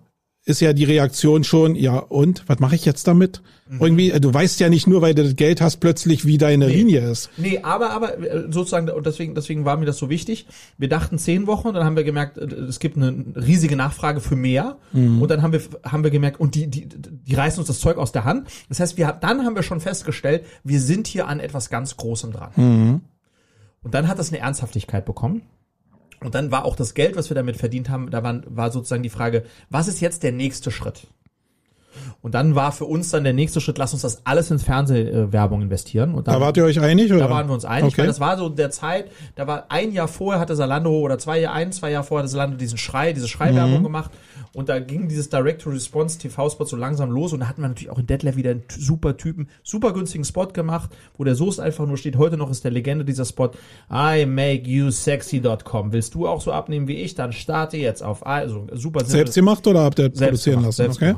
[0.46, 3.42] ist ja die Reaktion schon, ja und, was mache ich jetzt damit?
[3.68, 3.82] Mhm.
[3.82, 6.68] Irgendwie, äh, du weißt ja nicht nur, weil du das Geld hast, plötzlich, wie deine
[6.68, 6.76] nee.
[6.76, 7.32] Linie ist.
[7.38, 10.46] Nee, aber, aber äh, sozusagen, und deswegen, deswegen war mir das so wichtig.
[10.78, 14.36] Wir dachten zehn Wochen, dann haben wir gemerkt, äh, es gibt eine riesige Nachfrage für
[14.36, 14.78] mehr.
[14.94, 15.20] Mhm.
[15.20, 17.98] Und dann haben wir, haben wir gemerkt, und die, die, die reißen uns das Zeug
[17.98, 18.48] aus der Hand.
[18.70, 22.32] Das heißt, wir, dann haben wir schon festgestellt, wir sind hier an etwas ganz Großem
[22.32, 22.52] dran.
[22.56, 23.02] Mhm.
[23.82, 25.42] Und dann hat das eine Ernsthaftigkeit bekommen.
[26.22, 29.04] Und dann war auch das Geld, was wir damit verdient haben, da war, war sozusagen
[29.04, 31.08] die Frage, was ist jetzt der nächste Schritt?
[32.22, 35.62] Und dann war für uns dann der nächste Schritt, lass uns das alles ins Fernsehwerbung
[35.62, 36.14] investieren.
[36.14, 37.22] Und dann, da wart ihr euch einig, oder?
[37.22, 38.00] Da waren wir uns einig, okay.
[38.00, 41.40] weil das war so der Zeit, da war ein Jahr vorher hatte Salando oder zwei
[41.40, 43.84] Jahre, ein, zwei Jahre vorher hatte Salando diesen Schrei, diese Schreiwerbung mhm.
[43.84, 44.12] gemacht.
[44.54, 48.00] Und da ging dieses Direct-to-Response TV-Spot so langsam los und da hatten wir natürlich auch
[48.00, 51.98] in Detlef wieder einen super Typen, super günstigen Spot gemacht, wo der Soße einfach nur
[51.98, 53.52] steht, heute noch ist der Legende dieser Spot,
[53.92, 55.92] I make you sexy.com.
[55.92, 59.04] Willst du auch so abnehmen wie ich, dann starte jetzt auf, also super.
[59.04, 60.72] Selbst gemacht oder habt ihr produzieren lassen?
[60.72, 61.16] Selbst okay.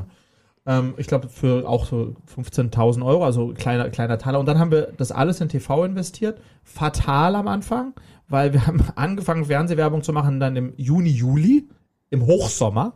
[0.68, 4.38] Ähm, ich glaube für auch so 15.000 Euro, also kleiner, kleiner Taler.
[4.38, 6.40] Und dann haben wir das alles in TV investiert.
[6.62, 7.94] Fatal am Anfang,
[8.28, 11.68] weil wir haben angefangen Fernsehwerbung zu machen dann im Juni, Juli,
[12.10, 12.92] im Hochsommer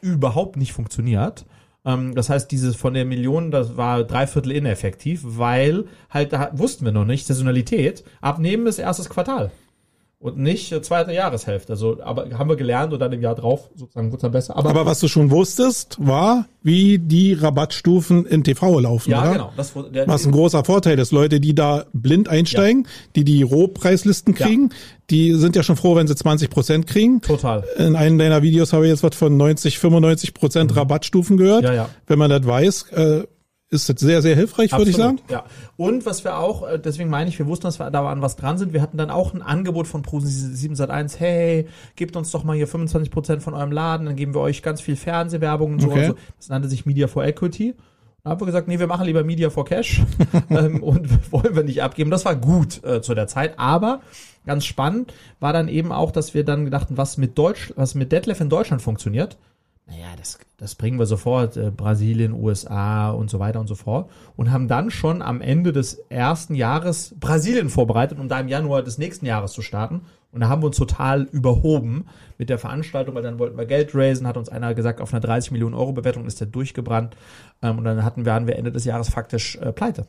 [0.00, 1.44] überhaupt nicht funktioniert.
[1.84, 6.86] Ähm, das heißt, dieses von der Million, das war dreiviertel ineffektiv, weil halt da wussten
[6.86, 9.50] wir noch nicht, Saisonalität, abnehmen ist erstes Quartal
[10.22, 11.72] und nicht zweite Jahreshälfte.
[11.72, 14.56] Also, aber haben wir gelernt und dann im Jahr drauf sozusagen wird es besser.
[14.56, 19.32] Aber, aber was du schon wusstest, war, wie die Rabattstufen in TV laufen, ja, oder?
[19.32, 19.52] genau.
[19.56, 21.10] Das, der, was ein großer Vorteil ist.
[21.10, 22.90] Leute, die da blind einsteigen, ja.
[23.16, 24.76] die die Rohpreislisten kriegen, ja.
[25.10, 27.20] die sind ja schon froh, wenn sie 20 Prozent kriegen.
[27.20, 27.64] Total.
[27.76, 30.78] In einem deiner Videos habe ich jetzt was von 90, 95 Prozent mhm.
[30.78, 31.64] Rabattstufen gehört.
[31.64, 31.88] Ja, ja.
[32.06, 33.22] Wenn man das weiß, äh,
[33.72, 35.18] ist das sehr, sehr hilfreich, würde ich sagen.
[35.30, 35.44] Ja.
[35.78, 38.36] Und was wir auch, äh, deswegen meine ich, wir wussten, dass wir da an was
[38.36, 38.74] dran sind.
[38.74, 42.68] Wir hatten dann auch ein Angebot von Pro7 Sat1, hey, gebt uns doch mal hier
[42.68, 45.88] 25 Prozent von eurem Laden, dann geben wir euch ganz viel Fernsehwerbung und so.
[45.88, 46.00] Okay.
[46.00, 46.22] Und so.
[46.36, 47.74] Das nannte sich Media for Equity.
[48.24, 50.02] Da haben wir gesagt, nee, wir machen lieber Media for Cash
[50.50, 52.10] ähm, und wollen wir nicht abgeben.
[52.10, 54.02] Das war gut äh, zu der Zeit, aber
[54.44, 58.12] ganz spannend war dann eben auch, dass wir dann gedachten, was mit Deutsch, was mit
[58.12, 59.38] Detlef in Deutschland funktioniert,
[59.86, 64.10] naja, das, das bringen wir sofort, äh, Brasilien, USA und so weiter und so fort.
[64.36, 68.82] Und haben dann schon am Ende des ersten Jahres Brasilien vorbereitet, um da im Januar
[68.82, 70.02] des nächsten Jahres zu starten.
[70.30, 72.06] Und da haben wir uns total überhoben
[72.38, 75.20] mit der Veranstaltung, weil dann wollten wir Geld raisen, hat uns einer gesagt, auf einer
[75.20, 77.16] 30 Millionen Euro Bewertung ist der durchgebrannt.
[77.60, 80.06] Ähm, und dann hatten wir, waren wir Ende des Jahres faktisch äh, pleite.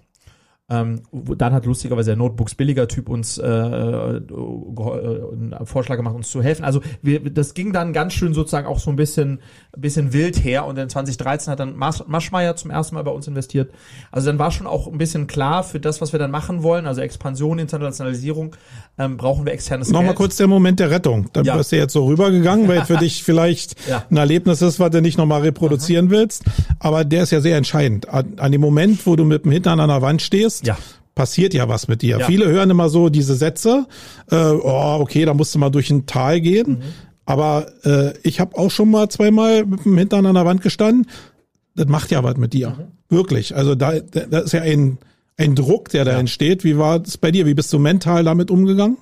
[0.69, 6.29] Ähm, dann hat lustigerweise der Notebooks billiger Typ uns äh, äh, einen Vorschlag gemacht, uns
[6.29, 6.63] zu helfen.
[6.63, 9.41] Also wir, das ging dann ganz schön sozusagen auch so ein bisschen,
[9.75, 10.65] bisschen wild her.
[10.65, 13.73] Und in 2013 hat dann Mas Maschmeyer zum ersten Mal bei uns investiert.
[14.09, 16.87] Also dann war schon auch ein bisschen klar für das, was wir dann machen wollen,
[16.87, 18.55] also Expansion, Internationalisierung,
[18.97, 20.17] ähm, brauchen wir externes Nochmal Geld.
[20.17, 21.29] kurz der Moment der Rettung.
[21.33, 21.57] Da ja.
[21.57, 24.05] bist du jetzt so rübergegangen, weil für dich vielleicht ja.
[24.09, 26.11] ein Erlebnis ist, was du nicht nochmal reproduzieren Aha.
[26.11, 26.45] willst.
[26.79, 28.07] Aber der ist ja sehr entscheidend.
[28.07, 30.77] An, an dem Moment, wo du mit dem Hintern an der Wand stehst, bist, ja.
[31.15, 32.19] passiert ja was mit dir.
[32.19, 32.25] Ja.
[32.25, 33.87] Viele hören immer so diese Sätze,
[34.31, 36.69] äh, oh, okay, da musst du mal durch ein Tal gehen.
[36.69, 36.81] Mhm.
[37.25, 41.07] Aber äh, ich habe auch schon mal zweimal mit dem Hintern an der Wand gestanden.
[41.75, 42.71] Das macht ja was mit dir.
[42.71, 43.15] Mhm.
[43.15, 43.55] Wirklich.
[43.55, 44.97] Also da, da ist ja ein,
[45.37, 46.19] ein Druck, der da ja.
[46.19, 46.63] entsteht.
[46.63, 47.45] Wie war es bei dir?
[47.45, 48.97] Wie bist du mental damit umgegangen?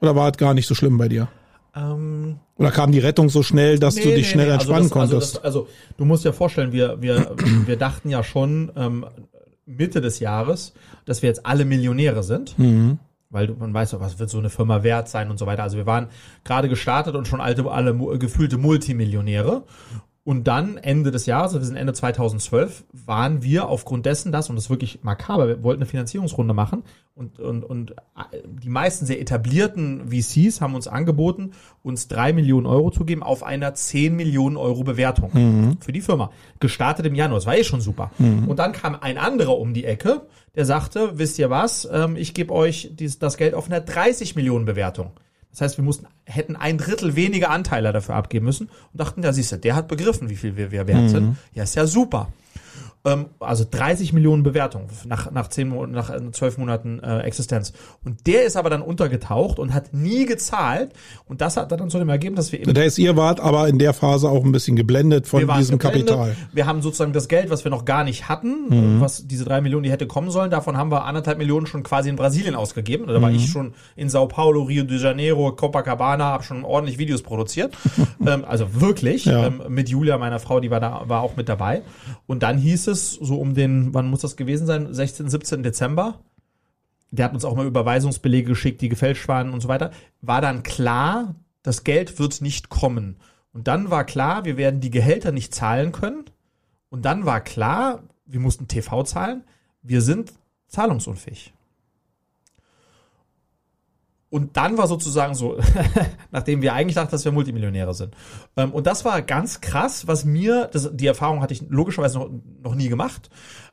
[0.00, 1.28] Oder war es gar nicht so schlimm bei dir?
[1.76, 4.52] Ähm, Oder kam die Rettung so schnell, dass nee, du dich nee, schnell nee.
[4.52, 5.44] Also entspannen also das, konntest?
[5.44, 9.06] Also, das, also, du musst dir vorstellen, wir, wir, wir dachten ja schon, ähm,
[9.76, 12.58] Mitte des Jahres, dass wir jetzt alle Millionäre sind.
[12.58, 12.98] Mhm.
[13.32, 15.62] Weil man weiß doch, was wird so eine Firma wert sein und so weiter.
[15.62, 16.08] Also wir waren
[16.44, 19.62] gerade gestartet und schon alte, alle gefühlte Multimillionäre.
[20.22, 24.50] Und dann Ende des Jahres, also wir sind Ende 2012, waren wir aufgrund dessen, dass,
[24.50, 26.82] und das ist wirklich makaber, wir wollten eine Finanzierungsrunde machen
[27.14, 27.94] und, und, und
[28.44, 31.52] die meisten sehr etablierten VCs haben uns angeboten,
[31.82, 35.76] uns drei Millionen Euro zu geben auf einer 10 Millionen Euro Bewertung mhm.
[35.80, 36.30] für die Firma.
[36.60, 38.10] Gestartet im Januar, das war eh schon super.
[38.18, 38.46] Mhm.
[38.46, 42.34] Und dann kam ein anderer um die Ecke, der sagte, wisst ihr was, ähm, ich
[42.34, 45.12] gebe euch das Geld auf einer 30 Millionen Bewertung.
[45.50, 49.32] Das heißt, wir mussten, hätten ein Drittel weniger Anteile dafür abgeben müssen und dachten, ja,
[49.32, 51.08] siehst du, der hat begriffen, wie viel wir, wir wert mhm.
[51.08, 51.36] sind.
[51.54, 52.32] Ja, ist ja super
[53.02, 57.72] also 30 Millionen Bewertungen nach, nach, zehn, nach äh, zwölf Monaten äh, Existenz.
[58.04, 60.92] Und der ist aber dann untergetaucht und hat nie gezahlt.
[61.26, 62.74] Und das hat dann zu dem Ergebnis, dass wir eben.
[62.74, 66.08] Da ist ihr wart aber in der Phase auch ein bisschen geblendet von diesem geblendet.
[66.08, 66.36] Kapital.
[66.52, 69.00] Wir haben sozusagen das Geld, was wir noch gar nicht hatten, mhm.
[69.00, 72.10] was diese drei Millionen, die hätte kommen sollen, davon haben wir anderthalb Millionen schon quasi
[72.10, 73.06] in Brasilien ausgegeben.
[73.06, 73.22] Da mhm.
[73.22, 77.74] war ich schon in Sao Paulo, Rio de Janeiro, Copacabana, habe schon ordentlich Videos produziert.
[78.26, 79.24] ähm, also wirklich.
[79.24, 79.46] Ja.
[79.46, 81.80] Ähm, mit Julia, meiner Frau, die war da, war auch mit dabei.
[82.26, 84.92] Und dann hieß es, so um den, wann muss das gewesen sein?
[84.92, 86.20] 16, 17 Dezember.
[87.10, 89.90] Der hat uns auch mal Überweisungsbelege geschickt, die gefälscht waren und so weiter.
[90.20, 93.16] War dann klar, das Geld wird nicht kommen.
[93.52, 96.24] Und dann war klar, wir werden die Gehälter nicht zahlen können.
[96.88, 99.44] Und dann war klar, wir mussten TV zahlen.
[99.82, 100.32] Wir sind
[100.68, 101.52] zahlungsunfähig.
[104.30, 105.58] Und dann war sozusagen so,
[106.30, 108.14] nachdem wir eigentlich dachten, dass wir Multimillionäre sind.
[108.56, 112.30] Ähm, und das war ganz krass, was mir, das, die Erfahrung hatte ich logischerweise noch,
[112.62, 113.28] noch nie gemacht.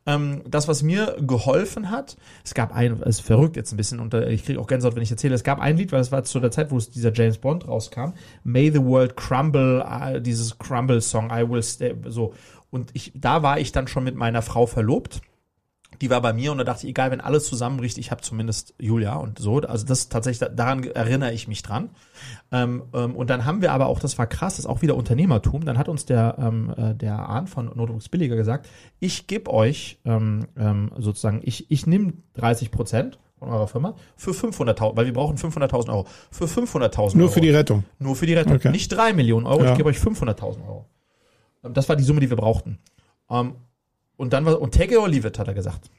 [0.08, 4.00] Ähm, das, was mir geholfen hat, es gab ein, es ist verrückt jetzt ein bisschen
[4.00, 6.12] und äh, ich kriege auch Gänsehaut, wenn ich erzähle, es gab ein Lied, weil es
[6.12, 10.20] war zu der Zeit, wo es dieser James Bond rauskam, May the World Crumble, uh,
[10.20, 12.34] dieses Crumble-Song, I Will Stay, so.
[12.72, 15.22] Und ich, da war ich dann schon mit meiner Frau verlobt
[16.02, 18.74] die war bei mir und da dachte ich, egal, wenn alles zusammenbricht, ich habe zumindest
[18.80, 19.58] Julia und so.
[19.58, 21.90] Also das tatsächlich, daran erinnere ich mich dran.
[22.52, 24.96] Ähm, ähm, und dann haben wir aber auch, das war krass, das ist auch wieder
[24.96, 25.66] Unternehmertum.
[25.66, 28.68] Dann hat uns der, ähm, äh, der Arndt von Notebooks Billiger gesagt,
[29.00, 34.32] ich gebe euch ähm, ähm, sozusagen, ich, ich nehme 30 Prozent von eurer Firma für
[34.32, 36.08] 500.000, weil wir brauchen 500.000 Euro.
[36.32, 37.18] Für 500.000 Euro.
[37.18, 37.84] Nur für die Rettung.
[38.00, 38.56] Nur für die Rettung.
[38.56, 38.72] Okay.
[38.72, 39.72] Nicht drei Millionen Euro, ja.
[39.72, 40.86] ich gebe euch 500.000 Euro.
[41.64, 42.80] Ähm, das war die Summe, die wir brauchten.
[43.28, 43.56] Um,
[44.18, 45.90] und dann war, und take it or leave it, hat er gesagt.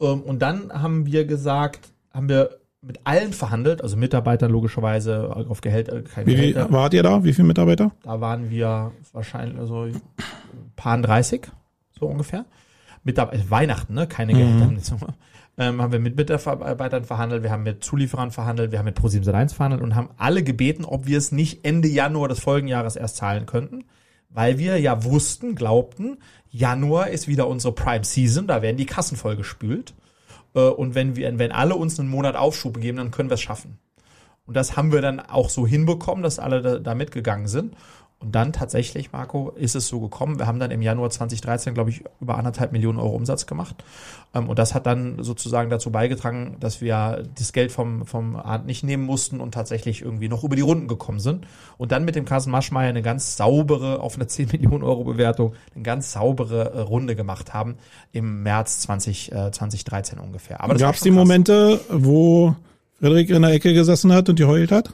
[0.00, 5.60] Ähm, und dann haben wir gesagt, haben wir mit allen verhandelt, also Mitarbeiter logischerweise auf
[5.60, 6.02] Gehälter.
[6.02, 7.22] Kein Wie viel wart ihr da?
[7.24, 7.92] Wie viele Mitarbeiter?
[8.02, 9.98] Da waren wir wahrscheinlich so also
[10.76, 11.48] paar 30,
[11.98, 12.46] so ungefähr.
[13.04, 14.06] Mitarbeiter, äh, Weihnachten, ne?
[14.06, 14.66] Keine Gehälter.
[14.66, 14.80] Mhm.
[15.58, 19.50] Ähm, haben wir mit Mitarbeitern verhandelt, wir haben mit Zulieferern verhandelt, wir haben mit Pro7
[19.52, 23.44] verhandelt und haben alle gebeten, ob wir es nicht Ende Januar des Folgenjahres erst zahlen
[23.44, 23.84] könnten,
[24.30, 26.18] weil wir ja wussten, glaubten,
[26.50, 29.94] Januar ist wieder unsere Prime Season, da werden die Kassen voll gespült.
[30.54, 33.42] Äh, und wenn wir, wenn alle uns einen Monat Aufschub geben, dann können wir es
[33.42, 33.78] schaffen.
[34.46, 37.76] Und das haben wir dann auch so hinbekommen, dass alle da, da mitgegangen sind.
[38.20, 40.38] Und dann tatsächlich, Marco, ist es so gekommen.
[40.38, 43.82] Wir haben dann im Januar 2013, glaube ich, über anderthalb Millionen Euro Umsatz gemacht.
[44.34, 48.66] Ähm, und das hat dann sozusagen dazu beigetragen, dass wir das Geld vom, vom Art
[48.66, 51.46] nicht nehmen mussten und tatsächlich irgendwie noch über die Runden gekommen sind.
[51.78, 55.54] Und dann mit dem Carsten Maschmeyer eine ganz saubere, auf eine 10 Millionen Euro Bewertung,
[55.74, 57.76] eine ganz saubere äh, Runde gemacht haben
[58.12, 60.58] im März 20, äh, 2013 ungefähr.
[60.58, 61.10] Gab es die.
[61.10, 62.54] Momente, wo
[62.98, 64.92] Frederik in der Ecke gesessen hat und geheult hat?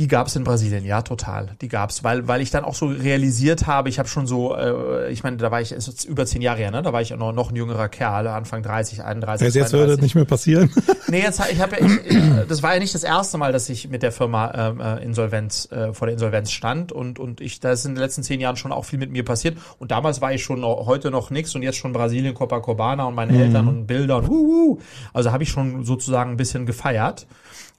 [0.00, 1.48] Die gab es in Brasilien, ja, total.
[1.60, 4.56] Die gab es, weil, weil ich dann auch so realisiert habe, ich habe schon so,
[4.56, 6.80] äh, ich meine, da war ich ist jetzt über zehn Jahre her, ne?
[6.80, 9.44] Da war ich noch, noch ein jüngerer Kerl, Anfang 30, 31.
[9.44, 10.70] Also jetzt würde das nicht mehr passieren.
[11.08, 13.90] nee, jetzt ich habe ja, ich, das war ja nicht das erste Mal, dass ich
[13.90, 17.72] mit der Firma ähm, äh, Insolvenz äh, vor der Insolvenz stand und und ich, da
[17.72, 19.58] ist in den letzten zehn Jahren schon auch viel mit mir passiert.
[19.78, 23.14] Und damals war ich schon noch, heute noch nix und jetzt schon Brasilien, Copacabana und
[23.14, 23.40] meine mhm.
[23.40, 24.78] Eltern und Bilder und wuhu.
[25.12, 27.26] Also habe ich schon sozusagen ein bisschen gefeiert.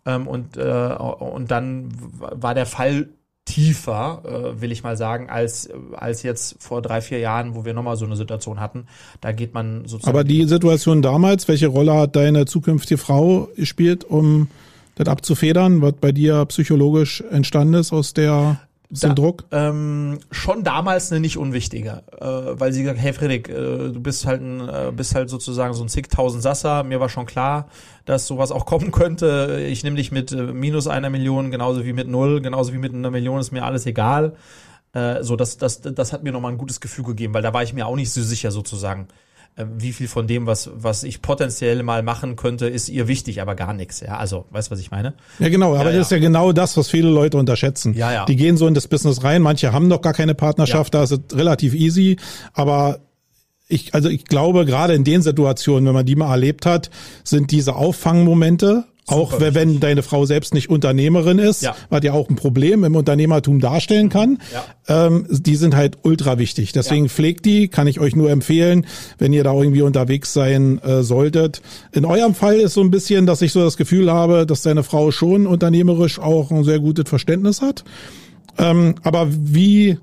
[0.06, 3.10] Ähm, und, äh, und dann war der Fall
[3.46, 7.74] tiefer, äh, will ich mal sagen, als, als jetzt vor drei, vier Jahren, wo wir
[7.74, 8.86] nochmal so eine Situation hatten.
[9.20, 10.16] Da geht man sozusagen.
[10.16, 14.48] Aber die Situation damals, welche Rolle hat deine zukünftige Frau gespielt, um
[14.96, 18.60] das abzufedern, was bei dir psychologisch entstanden ist aus der
[18.92, 19.46] da, Druck?
[19.52, 24.26] Ähm, schon damals eine nicht unwichtige, äh, weil sie gesagt, hey Friedrich, äh, du bist
[24.26, 26.84] halt ein, äh, bist halt sozusagen so ein zigtausend Sasser.
[26.84, 27.70] Mir war schon klar,
[28.06, 29.66] dass sowas auch kommen könnte.
[29.70, 32.94] Ich nehme dich mit äh, minus einer Million, genauso wie mit null, genauso wie mit
[32.94, 34.36] einer Million, ist mir alles egal.
[34.94, 37.64] Äh, so, das, das, das hat mir nochmal ein gutes Gefühl gegeben, weil da war
[37.64, 39.08] ich mir auch nicht so sicher sozusagen
[39.58, 43.56] wie viel von dem, was, was ich potenziell mal machen könnte, ist ihr wichtig, aber
[43.56, 44.00] gar nichts.
[44.00, 45.14] Ja, also, weißt du, was ich meine?
[45.40, 47.94] Ja, genau, aber ja, das ist ja genau das, was viele Leute unterschätzen.
[47.94, 48.26] Ja, ja.
[48.26, 51.00] Die gehen so in das Business rein, manche haben noch gar keine Partnerschaft, ja.
[51.00, 52.18] da ist es relativ easy,
[52.54, 53.00] aber
[53.68, 56.90] ich, also ich glaube, gerade in den Situationen, wenn man die mal erlebt hat,
[57.24, 61.76] sind diese Auffangmomente auch Super wenn deine Frau selbst nicht Unternehmerin ist, ja.
[61.90, 65.08] was ja auch ein Problem im Unternehmertum darstellen kann, ja.
[65.08, 66.72] ähm, die sind halt ultra wichtig.
[66.72, 67.10] Deswegen ja.
[67.10, 68.86] pflegt die, kann ich euch nur empfehlen,
[69.18, 71.62] wenn ihr da irgendwie unterwegs sein äh, solltet.
[71.92, 74.84] In eurem Fall ist so ein bisschen, dass ich so das Gefühl habe, dass deine
[74.84, 77.84] Frau schon unternehmerisch auch ein sehr gutes Verständnis hat.
[78.58, 79.98] Ähm, aber wie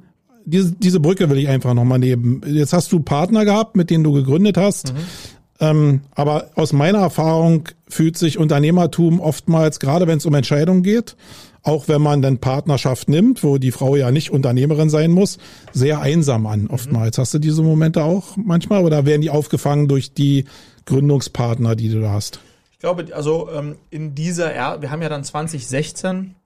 [0.44, 2.42] diese, diese Brücke will ich einfach nochmal nehmen.
[2.46, 4.94] Jetzt hast du Partner gehabt, mit denen du gegründet hast.
[4.94, 4.98] Mhm.
[5.60, 11.16] Ähm, aber aus meiner Erfahrung fühlt sich Unternehmertum oftmals, gerade wenn es um Entscheidungen geht,
[11.62, 15.38] auch wenn man dann Partnerschaft nimmt, wo die Frau ja nicht Unternehmerin sein muss,
[15.72, 16.68] sehr einsam an.
[16.68, 17.16] Oftmals.
[17.16, 17.20] Mhm.
[17.20, 20.44] Hast du diese Momente auch manchmal oder werden die aufgefangen durch die
[20.86, 22.40] Gründungspartner, die du da hast?
[22.72, 26.36] Ich glaube, also ähm, in dieser, ja, wir haben ja dann 2016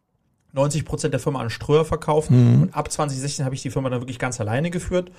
[0.55, 2.63] 90 Prozent der Firma an Ströer verkauft mhm.
[2.63, 5.11] und ab 2016 habe ich die Firma dann wirklich ganz alleine geführt.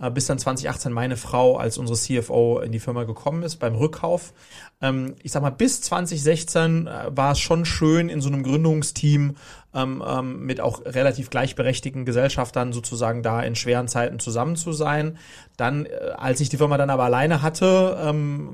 [0.00, 3.74] Äh, bis dann 2018 meine Frau als unsere CFO in die Firma gekommen ist beim
[3.74, 4.32] Rückkauf.
[4.80, 9.36] Ähm, ich sag mal, bis 2016 äh, war es schon schön in so einem Gründungsteam
[9.74, 15.18] ähm, ähm, mit auch relativ gleichberechtigten Gesellschaftern sozusagen da in schweren Zeiten zusammen zu sein.
[15.56, 17.68] Dann, äh, als ich die Firma dann aber alleine hatte,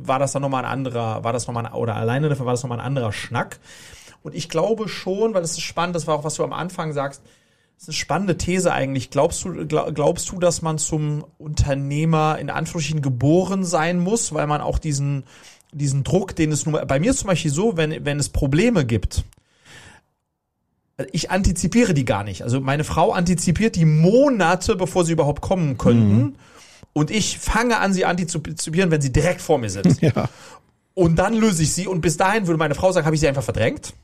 [0.04, 2.80] war das dann nochmal ein anderer, war das nochmal, oder alleine dafür war das nochmal
[2.80, 3.58] ein anderer Schnack.
[4.22, 6.92] Und ich glaube schon, weil es ist spannend, das war auch, was du am Anfang
[6.92, 7.22] sagst,
[7.74, 9.10] das ist eine spannende These eigentlich.
[9.10, 14.60] Glaubst du, glaubst du, dass man zum Unternehmer in Anführungsstrichen geboren sein muss, weil man
[14.60, 15.24] auch diesen,
[15.72, 18.86] diesen Druck, den es nur, bei mir ist zum Beispiel so, wenn, wenn es Probleme
[18.86, 19.24] gibt,
[21.12, 22.42] ich antizipiere die gar nicht.
[22.42, 26.16] Also meine Frau antizipiert die Monate, bevor sie überhaupt kommen könnten.
[26.16, 26.34] Mhm.
[26.92, 30.00] Und ich fange an, sie antizipieren, wenn sie direkt vor mir sitzt.
[30.02, 30.28] Ja.
[30.96, 31.88] Und dann löse ich sie.
[31.88, 33.94] Und bis dahin würde meine Frau sagen, habe ich sie einfach verdrängt.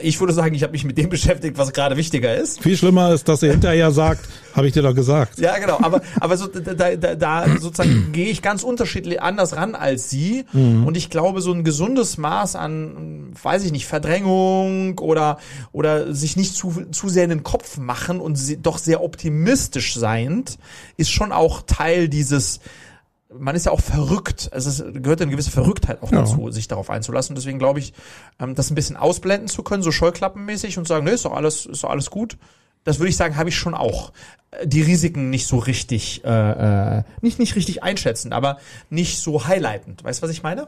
[0.00, 2.62] Ich würde sagen, ich habe mich mit dem beschäftigt, was gerade wichtiger ist.
[2.62, 5.38] Viel schlimmer ist, dass er hinterher sagt, habe ich dir doch gesagt.
[5.38, 5.78] Ja, genau.
[5.82, 10.44] Aber, aber so, da, da, da sozusagen gehe ich ganz unterschiedlich anders ran als sie.
[10.52, 10.86] Mhm.
[10.86, 15.38] Und ich glaube, so ein gesundes Maß an, weiß ich nicht, Verdrängung oder,
[15.72, 20.58] oder sich nicht zu, zu sehr in den Kopf machen und doch sehr optimistisch seiend,
[20.96, 22.60] ist schon auch Teil dieses,
[23.38, 24.50] man ist ja auch verrückt.
[24.52, 26.52] Also es gehört eine gewisse Verrücktheit auch dazu, ja.
[26.52, 27.34] sich darauf einzulassen.
[27.34, 27.92] Deswegen glaube ich,
[28.38, 31.66] ähm, das ein bisschen ausblenden zu können, so scheuklappenmäßig und sagen, nee, ist doch alles,
[31.66, 32.36] ist doch alles gut.
[32.84, 34.12] Das würde ich sagen, habe ich schon auch.
[34.64, 38.58] Die Risiken nicht so richtig, äh, äh, nicht nicht richtig einschätzen, aber
[38.90, 40.02] nicht so highlightend.
[40.04, 40.66] Weißt du, was ich meine?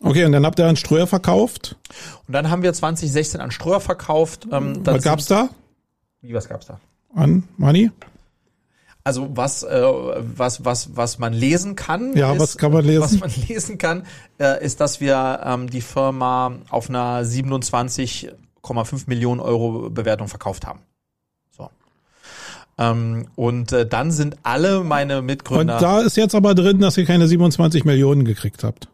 [0.00, 1.76] Okay, und dann habt ihr an Ströer verkauft?
[2.26, 4.46] Und dann haben wir 2016 an Ströer verkauft.
[4.50, 5.48] Ähm, was gab's da?
[6.20, 6.80] Wie, was gab's da?
[7.14, 7.90] An Money?
[9.08, 9.82] Also was, äh,
[10.36, 12.14] was, was, was man lesen kann.
[12.14, 13.00] Ja, ist, was kann man lesen?
[13.00, 14.02] Was man lesen kann,
[14.38, 20.80] äh, ist, dass wir ähm, die Firma auf einer 27,5 Millionen Euro Bewertung verkauft haben.
[21.56, 21.70] So.
[22.76, 25.76] Ähm, und äh, dann sind alle meine Mitgründer.
[25.76, 28.88] Und da ist jetzt aber drin, dass ihr keine 27 Millionen gekriegt habt.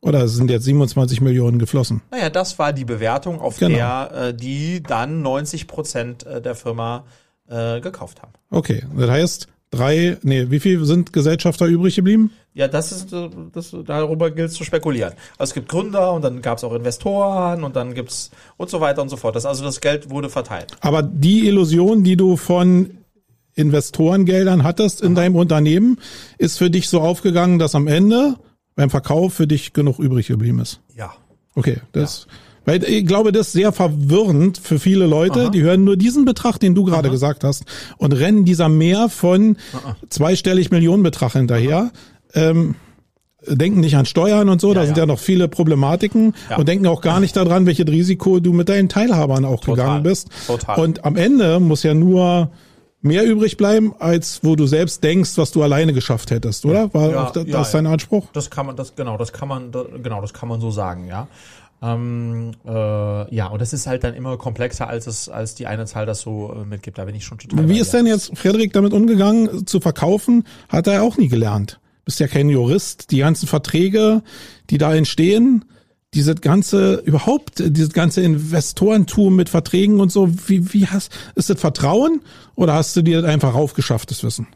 [0.00, 2.02] Oder sind jetzt 27 Millionen geflossen?
[2.12, 3.74] Naja, das war die Bewertung, auf genau.
[3.74, 7.02] der äh, die dann 90 Prozent äh, der Firma
[7.48, 8.32] äh, gekauft haben.
[8.50, 12.30] Okay, das heißt drei, nee, wie viel sind Gesellschafter übrig geblieben?
[12.54, 13.14] Ja, das ist,
[13.52, 15.12] das, darüber gilt es zu spekulieren.
[15.38, 18.80] Also es gibt Gründer und dann gab es auch Investoren und dann gibt's und so
[18.80, 19.36] weiter und so fort.
[19.36, 20.72] Das, also das Geld wurde verteilt.
[20.80, 22.98] Aber die Illusion, die du von
[23.54, 25.22] Investorengeldern hattest in Aha.
[25.22, 25.98] deinem Unternehmen,
[26.38, 28.36] ist für dich so aufgegangen, dass am Ende
[28.74, 30.80] beim Verkauf für dich genug übrig geblieben ist.
[30.94, 31.14] Ja.
[31.54, 32.26] Okay, das.
[32.28, 32.32] Ja.
[32.66, 35.42] Weil ich glaube, das ist sehr verwirrend für viele Leute.
[35.42, 35.48] Aha.
[35.50, 37.64] Die hören nur diesen Betrag, den du gerade gesagt hast,
[37.96, 39.96] und rennen dieser mehr von Aha.
[40.10, 41.92] zweistellig Millionenbetrag hinterher.
[42.34, 42.74] Ähm,
[43.46, 45.04] denken nicht an Steuern und so, ja, da sind ja.
[45.04, 46.56] ja noch viele Problematiken ja.
[46.56, 49.76] und denken auch gar nicht daran, welches Risiko du mit deinen Teilhabern auch Total.
[49.76, 50.28] gegangen bist.
[50.48, 50.80] Total.
[50.80, 52.50] Und am Ende muss ja nur
[53.02, 56.92] mehr übrig bleiben, als wo du selbst denkst, was du alleine geschafft hättest, oder?
[56.92, 58.26] War ja, das, das dein Anspruch?
[58.32, 59.70] Das kann man, das genau, das kann man,
[60.02, 61.28] genau, das kann man so sagen, ja.
[61.82, 65.86] Ähm, äh, ja, und das ist halt dann immer komplexer, als es, als die eine
[65.86, 66.98] Zahl das so äh, mitgibt.
[66.98, 67.68] Da bin ich schon total.
[67.68, 70.44] Wie ist denn jetzt Frederik damit umgegangen, zu verkaufen?
[70.68, 71.80] Hat er auch nie gelernt.
[72.04, 73.10] Bist ja kein Jurist.
[73.10, 74.22] Die ganzen Verträge,
[74.70, 75.64] die da entstehen,
[76.14, 81.60] diese ganze, überhaupt, dieses ganze Investorentum mit Verträgen und so, wie, wie hast, ist das
[81.60, 82.22] Vertrauen
[82.54, 84.46] oder hast du dir das einfach aufgeschafft, das Wissen?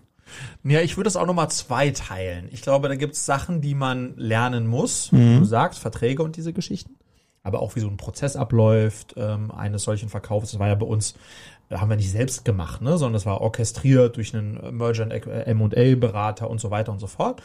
[0.64, 2.48] Ja, ich würde es auch nochmal zweiteilen.
[2.52, 5.12] Ich glaube, da gibt es Sachen, die man lernen muss.
[5.12, 5.40] Mhm.
[5.40, 6.94] Du sagst, Verträge und diese Geschichten
[7.42, 10.50] aber auch wie so ein Prozess abläuft ähm, eines solchen Verkaufs.
[10.50, 11.14] Das war ja bei uns,
[11.68, 16.50] äh, haben wir nicht selbst gemacht, ne, sondern das war orchestriert durch einen Merger M&A-Berater
[16.50, 17.42] und so weiter und so fort.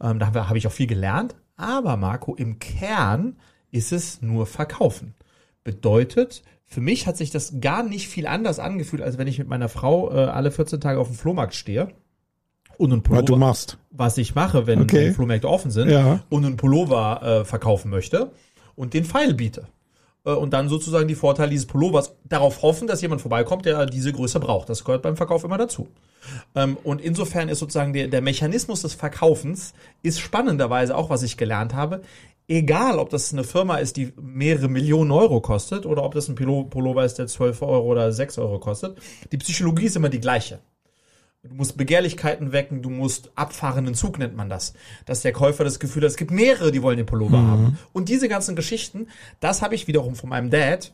[0.00, 1.36] Ähm, da habe hab ich auch viel gelernt.
[1.56, 3.36] Aber Marco, im Kern
[3.70, 5.14] ist es nur Verkaufen.
[5.64, 9.48] Bedeutet, für mich hat sich das gar nicht viel anders angefühlt, als wenn ich mit
[9.48, 11.88] meiner Frau äh, alle 14 Tage auf dem Flohmarkt stehe
[12.76, 13.78] und einen Pullover, was du machst.
[13.90, 15.12] was ich mache, wenn okay.
[15.12, 16.20] Flohmärkte offen sind ja.
[16.28, 18.32] und einen Pullover äh, verkaufen möchte
[18.76, 19.66] und den Pfeil biete.
[20.26, 24.12] Äh, und dann sozusagen die Vorteile dieses Pullovers darauf hoffen, dass jemand vorbeikommt, der diese
[24.12, 24.68] Größe braucht.
[24.68, 25.88] Das gehört beim Verkauf immer dazu.
[26.54, 31.36] Ähm, und insofern ist sozusagen der, der Mechanismus des Verkaufens ist spannenderweise auch, was ich
[31.36, 32.02] gelernt habe.
[32.48, 36.36] Egal, ob das eine Firma ist, die mehrere Millionen Euro kostet oder ob das ein
[36.36, 38.98] Pullover ist, der 12 Euro oder 6 Euro kostet.
[39.32, 40.60] Die Psychologie ist immer die gleiche.
[41.42, 44.74] Du musst Begehrlichkeiten wecken, du musst abfahrenden Zug nennt man das.
[45.04, 47.50] Dass der Käufer das Gefühl hat, es gibt mehrere, die wollen den Pullover mhm.
[47.50, 47.78] haben.
[47.92, 49.08] Und diese ganzen Geschichten,
[49.40, 50.92] das habe ich wiederum von meinem Dad,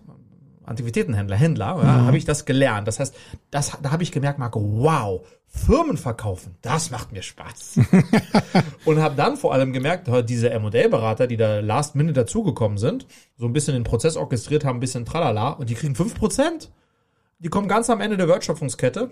[0.65, 2.07] Antiquitätenhändler, Händler, ja, mhm.
[2.07, 2.87] habe ich das gelernt.
[2.87, 3.15] Das heißt,
[3.51, 7.81] das, da habe ich gemerkt, Marco, wow, Firmen verkaufen, das macht mir Spaß.
[8.85, 13.47] und habe dann vor allem gemerkt, diese M&A-Berater, die da last minute dazugekommen sind, so
[13.47, 16.71] ein bisschen den Prozess orchestriert haben, ein bisschen tralala, und die kriegen fünf Prozent.
[17.39, 19.11] Die kommen ganz am Ende der Wertschöpfungskette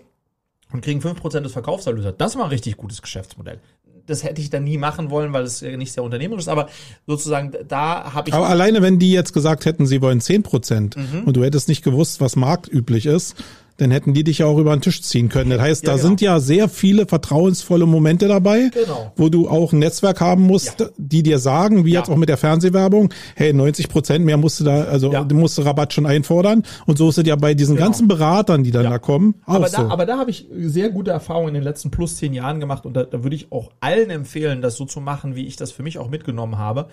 [0.72, 2.14] und kriegen fünf Prozent des Verkaufserlöses.
[2.18, 3.60] Das war ein richtig gutes Geschäftsmodell.
[4.06, 6.68] Das hätte ich dann nie machen wollen, weil es nicht sehr unternehmerisch ist, aber
[7.06, 8.34] sozusagen da habe ich.
[8.34, 11.24] Aber alleine, wenn die jetzt gesagt hätten, sie wollen zehn Prozent mhm.
[11.24, 13.36] und du hättest nicht gewusst, was marktüblich ist,
[13.80, 15.50] dann hätten die dich ja auch über den Tisch ziehen können.
[15.50, 16.08] Das heißt, Ja, da genau.
[16.08, 19.12] sind ja sehr viele vertrauensvolle Momente dabei, Genau.
[19.16, 20.88] wo du auch ein Netzwerk haben musst, Ja.
[20.98, 22.00] die dir sagen, wie Ja.
[22.00, 25.24] jetzt auch mit der Fernsehwerbung, hey, 90 Prozent mehr musst du da, also Ja.
[25.24, 26.62] du musst Rabatt schon einfordern.
[26.86, 27.86] Und so ist es ja bei diesen Genau.
[27.86, 29.76] ganzen Beratern, die dann da kommen, auch aber so.
[29.78, 32.86] da, aber da habe ich sehr gute Erfahrungen in den letzten plus zehn Jahren gemacht
[32.86, 35.72] und da, da würde ich auch allen empfehlen, das so zu machen, wie ich das
[35.72, 36.86] für mich auch mitgenommen habe.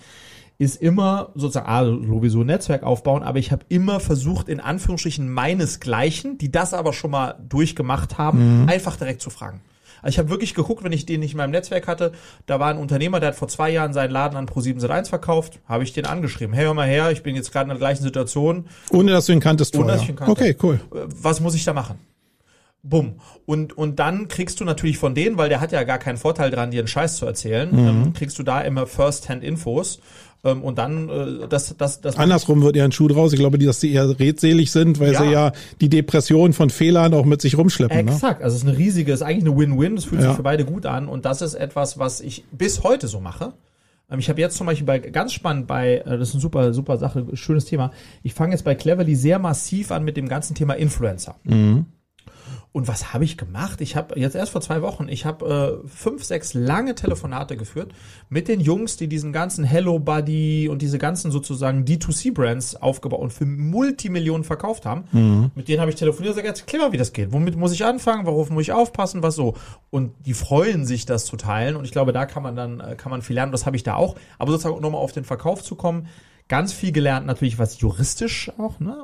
[0.59, 5.29] Ist immer sozusagen, ah, sowieso ein Netzwerk aufbauen, aber ich habe immer versucht, in Anführungsstrichen
[5.31, 8.69] meinesgleichen, die das aber schon mal durchgemacht haben, Mhm.
[8.69, 9.61] einfach direkt zu fragen.
[10.01, 12.11] Also ich habe wirklich geguckt, wenn ich den nicht in meinem Netzwerk hatte,
[12.47, 15.59] da war ein Unternehmer, der hat vor zwei Jahren seinen Laden an Pro7 Sat1 verkauft,
[15.67, 16.53] habe ich den angeschrieben.
[16.55, 19.33] Hey, hör mal her, ich bin jetzt gerade in der gleichen Situation, Ohne dass du
[19.33, 19.95] ihn kanntest Ohne, vorher.
[19.95, 20.31] dass ich ihn kannte.
[20.31, 20.79] Okay, cool.
[20.95, 21.99] äh, was muss ich da machen?
[22.83, 23.15] Bumm.
[23.45, 26.51] Und, und dann kriegst du natürlich von denen, weil der hat ja gar keinen Vorteil
[26.51, 27.87] dran, dir einen Scheiß zu erzählen, Mhm.
[27.87, 29.99] ähm, kriegst du da immer First-Hand-Infos.
[30.43, 33.33] Ähm, und dann, äh, das, das, das Andersrum wird eher ein Schuh draus.
[33.33, 35.23] Ich glaube, die, dass die eher redselig sind, weil Ja.
[35.23, 38.05] sie ja die Depression von Fehlern auch mit sich rumschleppen.
[38.05, 38.11] Ne?
[38.11, 40.27] Exakt, also es ist eine riesige, es ist eigentlich eine Win-Win, das fühlt Ja.
[40.29, 43.53] sich für beide gut an und das ist etwas, was ich bis heute so mache.
[44.11, 46.73] Ähm, Ich habe jetzt zum Beispiel bei ganz spannend bei, äh, das ist eine super,
[46.73, 47.91] super Sache, schönes Thema.
[48.23, 51.35] Ich fange jetzt bei Cleverly sehr massiv an mit dem ganzen Thema Influencer.
[52.77, 53.81] Und was habe ich gemacht?
[53.81, 57.91] Ich habe jetzt erst vor zwei Wochen, ich habe äh, fünf, sechs lange Telefonate geführt
[58.29, 63.33] mit den Jungs, die diesen ganzen Hello Buddy und diese ganzen sozusagen D2C-Brands aufgebaut und
[63.33, 65.05] für Multimillionen verkauft haben.
[65.55, 67.33] Mit denen habe ich telefoniert und gesagt, klar, wie das geht.
[67.33, 68.27] Womit muss ich anfangen?
[68.27, 69.23] Worauf muss ich aufpassen?
[69.23, 69.55] Was so?
[69.89, 71.77] Und die freuen sich, das zu teilen.
[71.77, 73.51] Und ich glaube, da kann man dann, äh, kann man viel lernen.
[73.51, 74.17] Das habe ich da auch.
[74.37, 76.09] Aber sozusagen nochmal auf den Verkauf zu kommen.
[76.49, 78.95] Ganz viel gelernt natürlich, was juristisch auch, ne?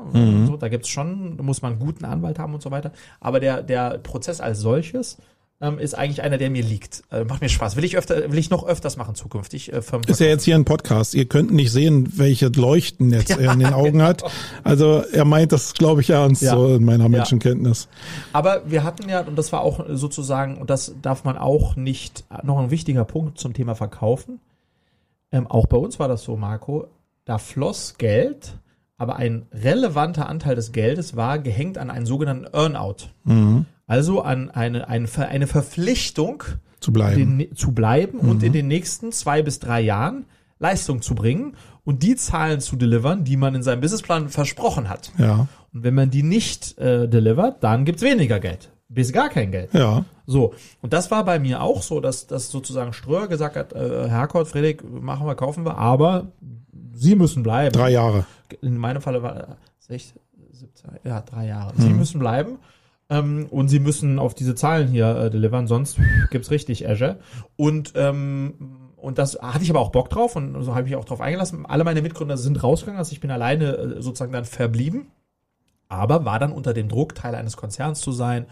[0.48, 2.92] So, da gibt's schon, da muss man einen guten Anwalt haben und so weiter.
[3.20, 5.18] Aber der, der Prozess als solches
[5.60, 7.04] ähm, ist eigentlich einer, der mir liegt.
[7.12, 7.76] Äh, macht mir Spaß.
[7.76, 9.74] Will ich öfter, will ich noch öfters machen zukünftig.
[9.74, 11.16] Äh, Ist ja jetzt hier ein Podcast.
[11.16, 14.24] Ihr könnt nicht sehen, welche Leuchten jetzt er in den Augen hat.
[14.64, 16.52] Also er meint das, glaube ich, ernst Ja.
[16.52, 17.90] so in meiner Menschenkenntnis.
[18.32, 22.24] Aber wir hatten ja, und das war auch sozusagen, und das darf man auch nicht,
[22.44, 24.40] noch ein wichtiger Punkt zum Thema Verkaufen.
[25.32, 26.88] Ähm, auch bei uns war das so, Marco,
[27.26, 28.58] da floss Geld,
[28.98, 33.10] aber ein relevanter Anteil des Geldes war gehängt an einen sogenannten Earnout.
[33.88, 36.44] Also an eine, eine, eine Verpflichtung,
[36.80, 37.40] Zu bleiben.
[37.40, 40.26] den, zu bleiben und in den nächsten zwei bis drei Jahren
[40.60, 45.12] Leistung zu bringen und die Zahlen zu delivern, die man in seinem Businessplan versprochen hat.
[45.18, 45.48] Ja.
[45.74, 48.72] Und wenn man die nicht äh, delivert, dann gibt's weniger Geld.
[48.94, 49.74] Bis gar kein Geld.
[49.74, 50.06] Ja.
[50.26, 54.08] So, und das war bei mir auch so, dass, dass sozusagen Ströer gesagt hat, äh,
[54.08, 56.32] Herr Kort, Friedrich, machen wir, kaufen wir, aber
[56.94, 57.74] Sie müssen bleiben.
[57.74, 58.26] Drei Jahre.
[58.62, 60.22] In meinem Falle war 16,
[60.52, 61.74] 17, ja, drei Jahre.
[61.76, 62.60] Sie müssen bleiben.
[63.10, 65.98] Ähm, und sie müssen auf diese Zahlen hier äh, delivern, sonst
[66.32, 67.20] gibt's richtig Azure.
[67.58, 68.54] Und ähm,
[68.96, 71.66] und das hatte ich aber auch Bock drauf und so habe ich auch drauf eingelassen.
[71.66, 75.08] Alle meine Mitgründer sind rausgegangen, also ich bin alleine äh, sozusagen dann verblieben,
[75.90, 78.46] aber war dann unter dem Druck, Teil eines Konzerns zu sein.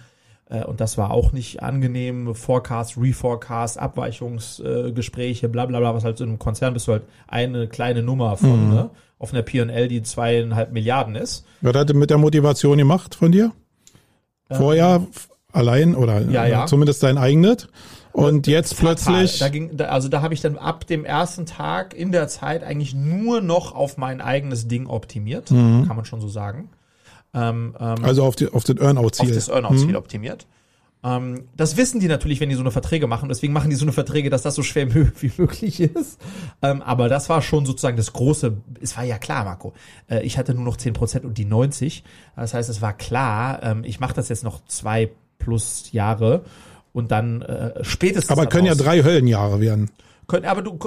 [0.52, 2.36] Äh, Und das war auch nicht angenehm.
[2.36, 7.04] Forecast, Reforecast, Abweichungsgespräche, bla bla bla, was halt so in einem Konzern bist du halt
[7.28, 8.90] eine kleine Nummer von, ne?
[9.18, 11.46] Auf einer P&L, die zweieinhalb Milliarden ist.
[11.62, 13.52] Was hat er mit der Motivation gemacht von dir?
[14.50, 16.66] Vorher f- allein oder Ähm, Ja, ja.
[16.66, 17.68] zumindest dein eigenes.
[18.14, 18.96] Und jetzt Fatal.
[18.96, 19.40] plötzlich.
[19.40, 22.64] Da ging, da, also da habe ich dann ab dem ersten Tag in der Zeit
[22.64, 26.70] eigentlich nur noch auf mein eigenes Ding optimiert, kann man schon so sagen.
[27.34, 29.34] Ähm, ähm, also auf, die, auf das auf Earnout-Ziel.
[29.34, 30.48] das Earnout-Ziel optimiert.
[31.04, 33.30] Ähm, das wissen die natürlich, wenn die so eine Verträge machen.
[33.30, 36.20] Deswegen machen die so eine Verträge, dass das so schwer wie möglich ist.
[36.62, 38.58] Ähm, aber das war schon sozusagen das große.
[38.82, 39.74] Es war ja klar, Marco.
[40.10, 42.04] Äh, ich hatte nur noch 10% und die 90.
[42.36, 45.10] Das heißt, es war klar, ähm, ich mache das jetzt noch zwei
[45.40, 46.46] plus Jahre
[46.94, 48.30] und dann äh, spätestens.
[48.30, 49.90] Aber können ja drei Höllenjahre werden.
[50.32, 50.80] Können, aber du,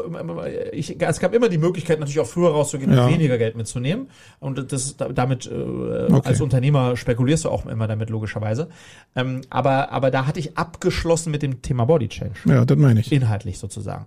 [0.72, 3.05] ich, es gab immer die Möglichkeit, natürlich auch früher rauszugehen Ja.
[3.07, 4.09] und weniger Geld mitzunehmen.
[4.40, 5.51] Und das, damit, äh,
[6.12, 6.28] Okay.
[6.28, 8.68] als Unternehmer spekulierst du auch immer damit, logischerweise.
[9.14, 12.34] Ähm, aber, aber da hatte ich abgeschlossen mit dem Thema Body Change.
[12.47, 13.12] Ja, das meine ich.
[13.12, 14.07] Inhaltlich sozusagen.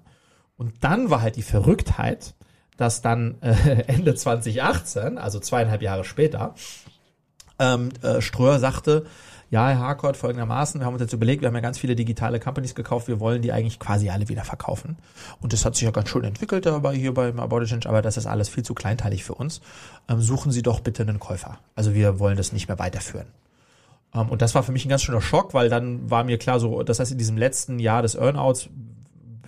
[0.58, 2.34] Und dann war halt die Verrücktheit,
[2.78, 3.54] dass dann äh,
[3.88, 6.56] Ende 2018, also zweieinhalb Jahre später,
[7.60, 9.06] ähm, äh, Ströer sagte,
[9.50, 12.40] ja, Herr Harcourt, folgendermaßen, wir haben uns jetzt überlegt, wir haben ja ganz viele digitale
[12.40, 14.98] Companies gekauft, wir wollen die eigentlich quasi alle wieder verkaufen.
[15.40, 18.18] Und das hat sich ja ganz schön entwickelt dabei hier beim About Change, aber das
[18.18, 19.62] ist alles viel zu kleinteilig für uns.
[20.10, 21.60] Ähm, suchen Sie doch bitte einen Käufer.
[21.76, 23.28] Also wir wollen das nicht mehr weiterführen.
[24.14, 26.60] Ähm, und das war für mich ein ganz schöner Schock, weil dann war mir klar,
[26.60, 28.70] so, das heißt, in diesem letzten Jahr des Earnouts,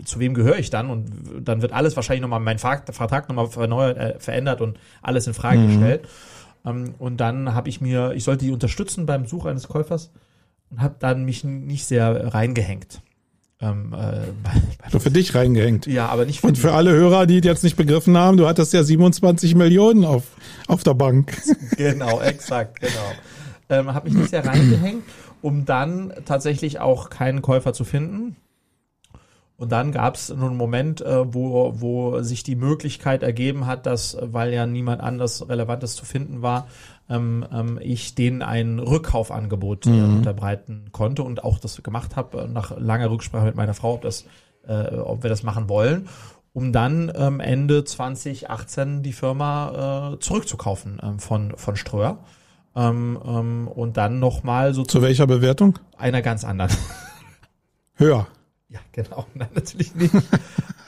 [0.06, 0.90] zu wem gehöre ich dann?
[0.90, 5.34] Und dann wird alles wahrscheinlich nochmal, mein Vertrag, nochmal verneuert, äh, verändert und alles in
[5.34, 6.08] Frage gestellt.
[6.66, 10.12] Ähm, und dann habe ich mir, ich sollte die unterstützen beim Such eines Käufers
[10.70, 13.02] und habe dann mich nicht sehr reingehängt.
[13.62, 14.28] Ähm, äh,
[14.92, 15.86] Nur für dich reingehängt.
[15.86, 18.74] ja, aber nicht für Und für alle Hörer, die jetzt nicht begriffen haben, du hattest
[18.74, 20.24] ja 27 Millionen auf,
[20.68, 21.38] auf der Bank.
[21.78, 23.12] Genau, exakt, genau.
[23.70, 25.04] ähm, habe mich nicht sehr reingehängt,
[25.42, 28.36] um dann tatsächlich auch keinen Käufer zu finden.
[29.60, 34.18] Und dann gab es einen Moment, äh, wo, wo sich die Möglichkeit ergeben hat, dass,
[34.22, 36.68] weil ja niemand anders Relevantes zu finden war,
[37.10, 40.18] ähm, ähm, ich denen ein Rückkaufangebot äh, mhm.
[40.20, 44.02] unterbreiten konnte und auch das gemacht habe, äh, nach langer Rücksprache mit meiner Frau, ob,
[44.04, 44.26] das,
[44.66, 46.08] äh, ob wir das machen wollen,
[46.54, 52.20] um dann ähm, Ende 2018 die Firma äh, zurückzukaufen ähm, von, von Ströer.
[52.78, 55.80] Ähm, ähm, und dann nochmal so zu, zu welcher Bewertung?
[55.98, 56.72] Einer ganz anderen.
[57.96, 58.28] Höher.
[58.70, 59.26] Ja, genau.
[59.34, 60.14] Nein, natürlich nicht.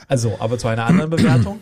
[0.08, 1.60] Also, aber zu einer anderen Bewertung.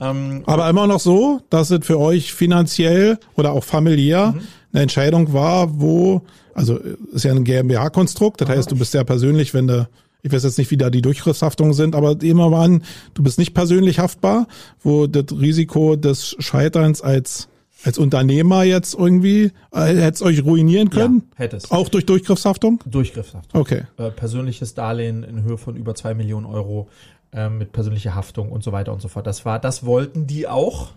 [0.00, 4.40] Ähm, aber immer noch so, dass es für euch finanziell oder auch familiär mhm.
[4.72, 6.22] eine Entscheidung war, wo,
[6.54, 9.86] also ist ja ein GmbH-Konstrukt, das ah, heißt, du bist ja persönlich, wenn du,
[10.22, 13.52] ich weiß jetzt nicht, wie da die Durchgriffshaftungen sind, aber immer waren, du bist nicht
[13.52, 14.46] persönlich haftbar,
[14.82, 17.48] wo das Risiko des Scheiterns als
[17.84, 21.28] als Unternehmer jetzt irgendwie, äh, hätte es euch ruinieren können?
[21.32, 21.70] Ja, hätte es.
[21.70, 22.80] Auch durch Durchgriffshaftung?
[22.86, 23.60] Durchgriffshaftung.
[23.60, 23.82] Okay.
[23.96, 26.88] Äh, persönliches Darlehen in Höhe von über zwei Millionen Euro
[27.32, 29.26] äh, mit persönlicher Haftung und so weiter und so fort.
[29.26, 30.92] Das war, das wollten die auch,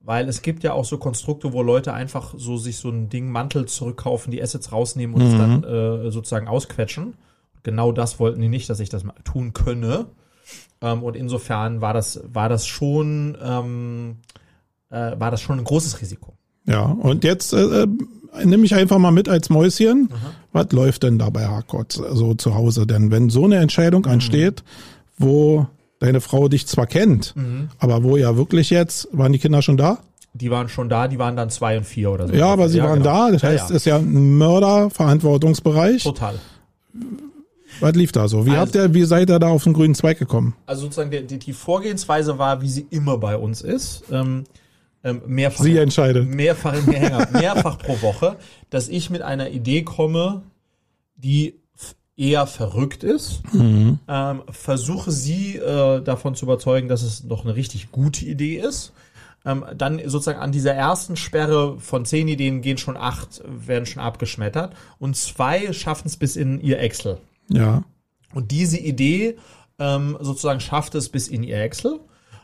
[0.00, 3.30] weil es gibt ja auch so Konstrukte, wo Leute einfach so sich so ein Ding
[3.30, 5.28] Mantel zurückkaufen, die Assets rausnehmen und mhm.
[5.28, 7.14] es dann äh, sozusagen ausquetschen.
[7.62, 10.06] Genau das wollten die nicht, dass ich das tun könne.
[10.80, 14.18] Ähm, und insofern war das, war das schon, ähm,
[14.90, 16.34] äh, war das schon ein großes Risiko.
[16.66, 17.86] Ja, und jetzt äh, äh
[18.44, 20.08] nimm mich einfach mal mit als Mäuschen.
[20.12, 20.30] Aha.
[20.52, 22.86] Was läuft denn da bei Harcourt so zu Hause?
[22.86, 24.10] Denn wenn so eine Entscheidung mhm.
[24.10, 24.62] ansteht,
[25.18, 25.66] wo
[25.98, 27.68] deine Frau dich zwar kennt, mhm.
[27.78, 29.98] aber wo ja wirklich jetzt, waren die Kinder schon da?
[30.32, 32.34] Die waren schon da, die waren dann zwei und vier oder so.
[32.34, 33.26] Ja, aber sie ja, waren genau.
[33.26, 33.76] da, das heißt, es ja.
[33.76, 36.04] ist ja ein Mörderverantwortungsbereich.
[36.04, 36.36] Total.
[37.80, 38.46] Was lief da so?
[38.46, 40.54] Wie also, habt ihr, wie seid ihr da auf den grünen Zweig gekommen?
[40.66, 44.04] Also sozusagen die, die Vorgehensweise war, wie sie immer bei uns ist.
[44.12, 44.44] Ähm,
[45.02, 46.28] ähm, mehrfach, Sie entscheidet.
[46.28, 48.36] Mehrfach, mehrfach, mehrfach pro Woche,
[48.68, 50.42] dass ich mit einer Idee komme,
[51.16, 51.60] die
[52.20, 53.98] eher verrückt ist, mhm.
[54.06, 58.92] ähm, versuche sie äh, davon zu überzeugen, dass es doch eine richtig gute Idee ist.
[59.46, 64.02] Ähm, dann sozusagen an dieser ersten Sperre von zehn Ideen gehen schon acht, werden schon
[64.02, 67.16] abgeschmettert und zwei schaffen es bis in ihr Excel.
[67.48, 67.84] Ja.
[68.34, 69.38] Und diese Idee
[69.78, 72.00] ähm, sozusagen schafft es bis in ihr Excel.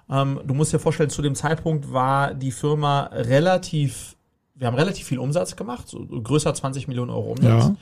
[0.09, 4.17] Ähm, du musst dir vorstellen, zu dem Zeitpunkt war die Firma relativ,
[4.55, 7.73] wir haben relativ viel Umsatz gemacht, so größer 20 Millionen Euro Umsatz,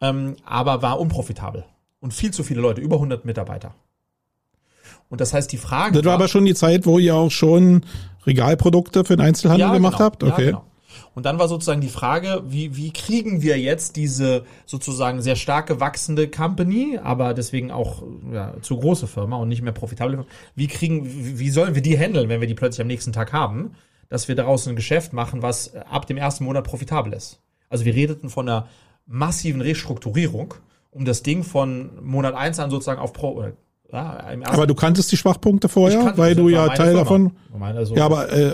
[0.00, 0.08] ja.
[0.08, 1.64] ähm, aber war unprofitabel.
[2.00, 3.74] Und viel zu viele Leute, über 100 Mitarbeiter.
[5.08, 5.94] Und das heißt, die Frage.
[5.94, 7.84] Das war, war aber schon die Zeit, wo ihr auch schon
[8.26, 10.22] Regalprodukte für den Einzelhandel ja, gemacht genau, habt?
[10.22, 10.44] Okay.
[10.44, 10.64] Ja, genau.
[11.14, 15.80] Und dann war sozusagen die Frage, wie, wie kriegen wir jetzt diese sozusagen sehr starke
[15.80, 21.06] wachsende Company, aber deswegen auch ja, zu große Firma und nicht mehr profitable, wie kriegen,
[21.38, 23.72] wie sollen wir die handeln, wenn wir die plötzlich am nächsten Tag haben,
[24.08, 27.40] dass wir daraus ein Geschäft machen, was ab dem ersten Monat profitabel ist.
[27.68, 28.68] Also wir redeten von einer
[29.06, 30.54] massiven Restrukturierung,
[30.90, 33.52] um das Ding von Monat eins an sozusagen auf Pro, oder
[33.92, 36.98] ja, aber du kanntest die Schwachpunkte vorher, weil du ja Teil Firma.
[37.00, 37.32] davon.
[37.60, 38.52] Also, ja, aber äh,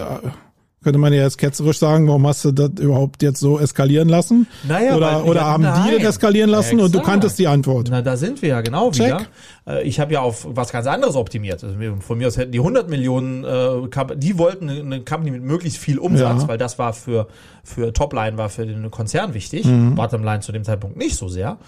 [0.83, 4.47] könnte man ja jetzt ketzerisch sagen, warum hast du das überhaupt jetzt so eskalieren lassen?
[4.67, 5.91] Naja, oder weil, oder ja, haben nein.
[5.91, 7.89] die das eskalieren lassen ja, und du kanntest die Antwort?
[7.91, 9.07] Na, da sind wir ja genau Check.
[9.07, 9.21] wieder.
[9.67, 11.63] Äh, ich habe ja auf was ganz anderes optimiert.
[11.63, 15.79] Also von mir aus hätten die 100 Millionen, äh, die wollten eine Company mit möglichst
[15.79, 16.49] viel Umsatz, ja.
[16.49, 17.27] weil das war für
[17.63, 19.95] für Topline war für den Konzern wichtig, mhm.
[19.95, 21.59] Bottomline zu dem Zeitpunkt nicht so sehr.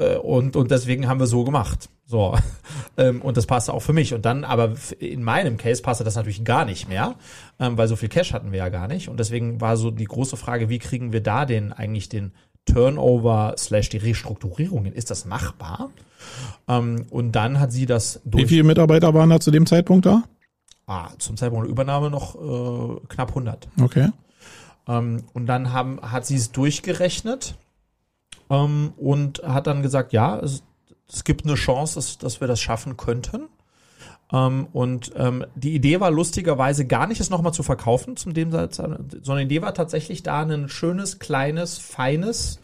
[0.00, 1.88] Äh, und, und deswegen haben wir so gemacht.
[2.06, 2.36] So.
[2.96, 4.12] Ähm, und das passte auch für mich.
[4.12, 7.14] Und dann, aber in meinem Case passte das natürlich gar nicht mehr,
[7.58, 9.08] ähm, weil so viel Cash hatten wir ja gar nicht.
[9.08, 12.32] Und deswegen war so die große Frage, wie kriegen wir da den eigentlich den
[12.66, 14.92] Turnover slash die Restrukturierung hin?
[14.92, 15.90] Ist das machbar?
[16.68, 18.44] Ähm, und dann hat sie das durch.
[18.44, 20.24] Wie viele Mitarbeiter waren da zu dem Zeitpunkt da?
[20.86, 23.68] Ah, zum Zeitpunkt der Übernahme noch äh, knapp 100.
[23.80, 24.10] Okay.
[24.86, 27.54] und dann haben, hat sie es durchgerechnet
[28.50, 30.62] ähm, und hat dann gesagt, ja, es,
[31.10, 33.48] es gibt eine Chance, dass, dass wir das schaffen könnten.
[34.32, 38.50] Ähm, und ähm, die Idee war lustigerweise gar nicht, es nochmal zu verkaufen, zum dem,
[38.50, 42.60] sondern die Idee war tatsächlich da ein schönes, kleines, feines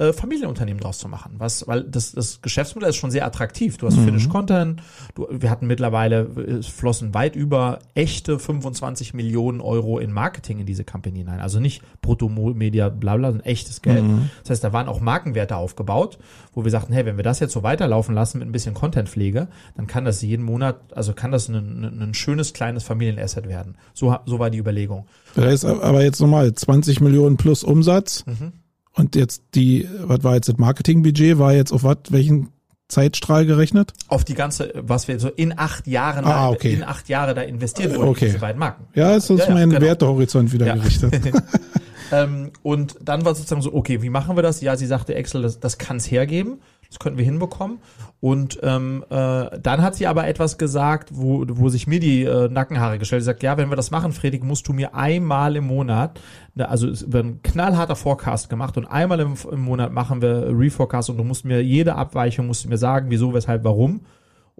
[0.00, 1.34] äh, Familienunternehmen draus zu machen.
[1.36, 3.76] Was, weil das, das Geschäftsmodell ist schon sehr attraktiv.
[3.76, 4.06] Du hast mhm.
[4.06, 4.82] Finished Content,
[5.14, 10.64] du, wir hatten mittlerweile, es flossen weit über echte 25 Millionen Euro in Marketing in
[10.64, 11.40] diese Company hinein.
[11.40, 14.02] Also nicht Brutto-Media, bla bla, sondern echtes Geld.
[14.02, 14.30] Mhm.
[14.42, 16.18] Das heißt, da waren auch Markenwerte aufgebaut,
[16.54, 19.48] wo wir sagten, hey, wenn wir das jetzt so weiterlaufen lassen mit ein bisschen Contentpflege,
[19.76, 23.76] dann kann das jeden Monat, also kann das ein, ein, schönes kleines Familienasset werden.
[23.92, 25.04] So, so war die Überlegung.
[25.34, 28.24] Das heißt aber jetzt nochmal 20 Millionen plus Umsatz.
[28.26, 28.52] Mhm
[28.94, 32.48] und jetzt die, was war jetzt das Marketingbudget, war jetzt auf was, welchen
[32.88, 33.92] Zeitstrahl gerechnet?
[34.08, 36.74] Auf die ganze, was wir so in acht Jahren, ah, okay.
[36.74, 38.26] in acht Jahre da investiert wurden, okay.
[38.26, 38.86] diese beiden Marken.
[38.94, 39.82] Ja, ist uns ja, mein genau.
[39.82, 40.74] Wertehorizont wieder ja.
[40.74, 41.14] gerichtet.
[42.12, 44.60] ähm, und dann war sozusagen so, okay, wie machen wir das?
[44.60, 46.60] Ja, sie sagte Excel, das, das kann es hergeben.
[46.90, 47.78] Das könnten wir hinbekommen.
[48.20, 52.48] Und ähm, äh, dann hat sie aber etwas gesagt, wo, wo sich mir die äh,
[52.48, 53.22] Nackenhaare gestellt.
[53.22, 56.20] Sie sagt, ja, wenn wir das machen, Fredrik, musst du mir einmal im Monat,
[56.58, 61.10] also es wird ein knallharter Forecast gemacht und einmal im, im Monat machen wir Reforecast
[61.10, 64.00] und du musst mir jede Abweichung, musst du mir sagen, wieso, weshalb, warum.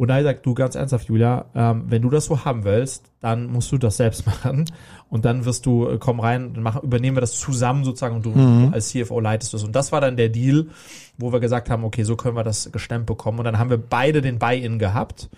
[0.00, 3.48] Und da sagt du ganz ernsthaft, Julia, ähm, wenn du das so haben willst, dann
[3.48, 4.64] musst du das selbst machen.
[5.10, 8.24] Und dann wirst du, äh, komm rein, dann machen, übernehmen wir das zusammen sozusagen und
[8.24, 8.72] du mhm.
[8.72, 9.62] als CFO leitest es.
[9.62, 10.68] Und das war dann der Deal,
[11.18, 13.40] wo wir gesagt haben, okay, so können wir das gestemmt bekommen.
[13.40, 15.28] Und dann haben wir beide den Buy-in gehabt.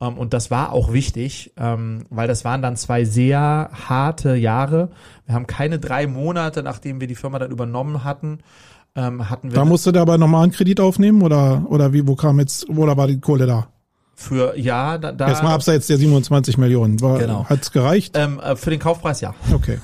[0.00, 4.90] Ähm, und das war auch wichtig, ähm, weil das waren dann zwei sehr harte Jahre.
[5.26, 8.38] Wir haben keine drei Monate, nachdem wir die Firma dann übernommen hatten,
[8.94, 9.56] ähm, hatten wir.
[9.56, 12.68] Da musst du da aber nochmal einen Kredit aufnehmen oder, oder wie, wo kam jetzt,
[12.68, 13.73] oder war die Kohle da?
[14.16, 17.00] Für ja, da, da Erstmal abseits der 27 Millionen.
[17.00, 17.46] War, genau.
[17.48, 18.16] Hat's gereicht?
[18.16, 19.34] Ähm, äh, für den Kaufpreis ja.
[19.52, 19.80] Okay.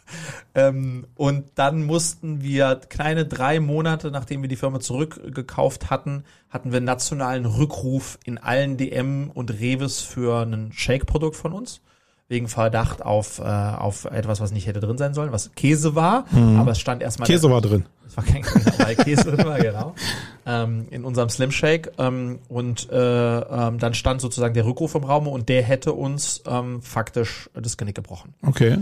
[0.54, 6.72] ähm, und dann mussten wir kleine drei Monate, nachdem wir die Firma zurückgekauft hatten, hatten
[6.72, 11.80] wir nationalen Rückruf in allen DM und Reves für ein Shake-Produkt von uns
[12.28, 16.24] wegen Verdacht auf, äh, auf etwas, was nicht hätte drin sein sollen, was Käse war,
[16.32, 16.58] mhm.
[16.58, 17.26] aber es stand erstmal.
[17.26, 17.84] Käse war drin.
[18.06, 19.94] Es war kein weil Käse drin war, genau.
[20.44, 21.92] Ähm, in unserem Slim Shake.
[21.98, 26.42] Ähm, und äh, ähm, dann stand sozusagen der Rückruf im Raum und der hätte uns
[26.46, 28.34] ähm, faktisch das Genick gebrochen.
[28.42, 28.78] Okay.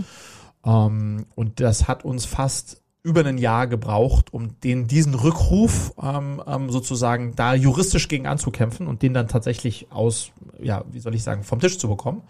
[0.65, 6.41] Ähm, und das hat uns fast über ein Jahr gebraucht, um den diesen Rückruf ähm,
[6.47, 11.21] ähm, sozusagen da juristisch gegen anzukämpfen und den dann tatsächlich aus, ja, wie soll ich
[11.21, 12.23] sagen, vom Tisch zu bekommen.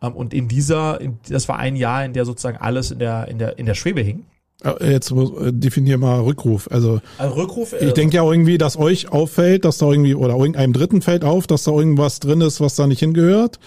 [0.00, 3.26] Ähm, und in dieser, in, das war ein Jahr, in der sozusagen alles in der
[3.26, 4.24] in der in der Schwebe hing.
[4.62, 6.68] Äh, jetzt äh, definier mal Rückruf.
[6.70, 7.72] Also, also Rückruf.
[7.72, 11.24] Äh, ich denke ja irgendwie, dass euch auffällt, dass da irgendwie oder irgendeinem Dritten fällt
[11.24, 13.58] auf, dass da irgendwas drin ist, was da nicht hingehört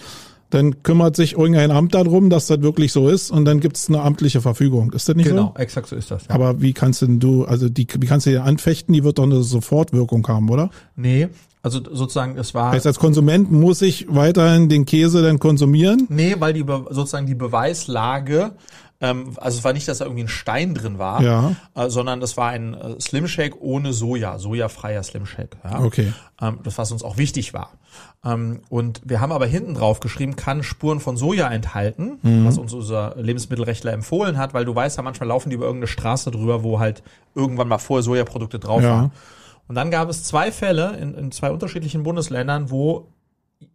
[0.50, 3.88] dann kümmert sich irgendein Amt darum, dass das wirklich so ist und dann gibt es
[3.88, 4.92] eine amtliche Verfügung.
[4.92, 5.48] Ist das nicht genau, so?
[5.48, 6.24] Genau, exakt so ist das.
[6.28, 6.34] Ja.
[6.34, 8.92] Aber wie kannst denn du, also die, wie kannst du die anfechten?
[8.92, 10.70] Die wird doch eine Sofortwirkung haben, oder?
[10.94, 11.28] Nee,
[11.66, 12.70] also sozusagen, es war.
[12.70, 16.06] Heißt, als Konsument muss ich weiterhin den Käse dann konsumieren?
[16.08, 18.52] Nee, weil die sozusagen die Beweislage
[19.00, 21.52] ähm, also es war nicht, dass da irgendwie ein Stein drin war, ja.
[21.74, 25.56] äh, sondern das war ein äh, Slim Shake ohne Soja, sojafreier Slim Shake.
[25.64, 25.80] Ja?
[25.80, 26.12] Okay.
[26.40, 27.72] Ähm, das, was uns auch wichtig war.
[28.24, 32.46] Ähm, und wir haben aber hinten drauf geschrieben, kann Spuren von Soja enthalten, mhm.
[32.46, 35.88] was uns unser Lebensmittelrechtler empfohlen hat, weil du weißt ja, manchmal laufen die über irgendeine
[35.88, 37.02] Straße drüber, wo halt
[37.34, 38.90] irgendwann mal vorher Sojaprodukte drauf ja.
[38.90, 39.12] waren.
[39.68, 43.08] Und dann gab es zwei Fälle in, in zwei unterschiedlichen Bundesländern, wo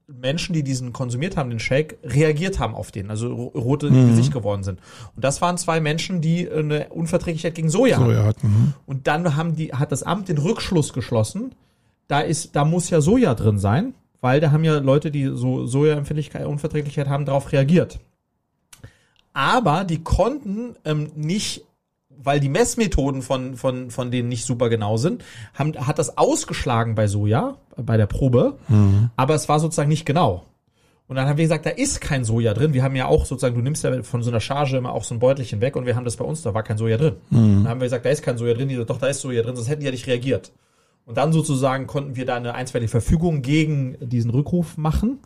[0.07, 4.09] Menschen, die diesen konsumiert haben, den Shake, reagiert haben auf den, also rote mhm.
[4.09, 4.79] Gesicht geworden sind.
[5.15, 8.47] Und das waren zwei Menschen, die eine Unverträglichkeit gegen Soja, Soja hatten.
[8.47, 8.73] Mhm.
[8.85, 11.55] Und dann haben die, hat das Amt den Rückschluss geschlossen,
[12.07, 15.65] da ist, da muss ja Soja drin sein, weil da haben ja Leute, die so
[15.65, 17.99] Sojaempfindlichkeit, Unverträglichkeit haben, darauf reagiert.
[19.33, 21.63] Aber die konnten ähm, nicht
[22.23, 26.95] weil die Messmethoden von, von, von denen nicht super genau sind, haben, hat das ausgeschlagen
[26.95, 29.09] bei Soja, bei der Probe, mhm.
[29.15, 30.45] aber es war sozusagen nicht genau.
[31.07, 32.73] Und dann haben wir gesagt, da ist kein Soja drin.
[32.73, 35.13] Wir haben ja auch sozusagen, du nimmst ja von so einer Charge immer auch so
[35.13, 37.17] ein Beutelchen weg und wir haben das bei uns, da war kein Soja drin.
[37.29, 37.63] Mhm.
[37.63, 38.69] Dann haben wir gesagt, da ist kein Soja drin.
[38.69, 40.53] Die so, doch, da ist Soja drin, sonst hätten die ja nicht reagiert.
[41.05, 45.19] Und dann sozusagen konnten wir da eine einstweilige Verfügung gegen diesen Rückruf machen.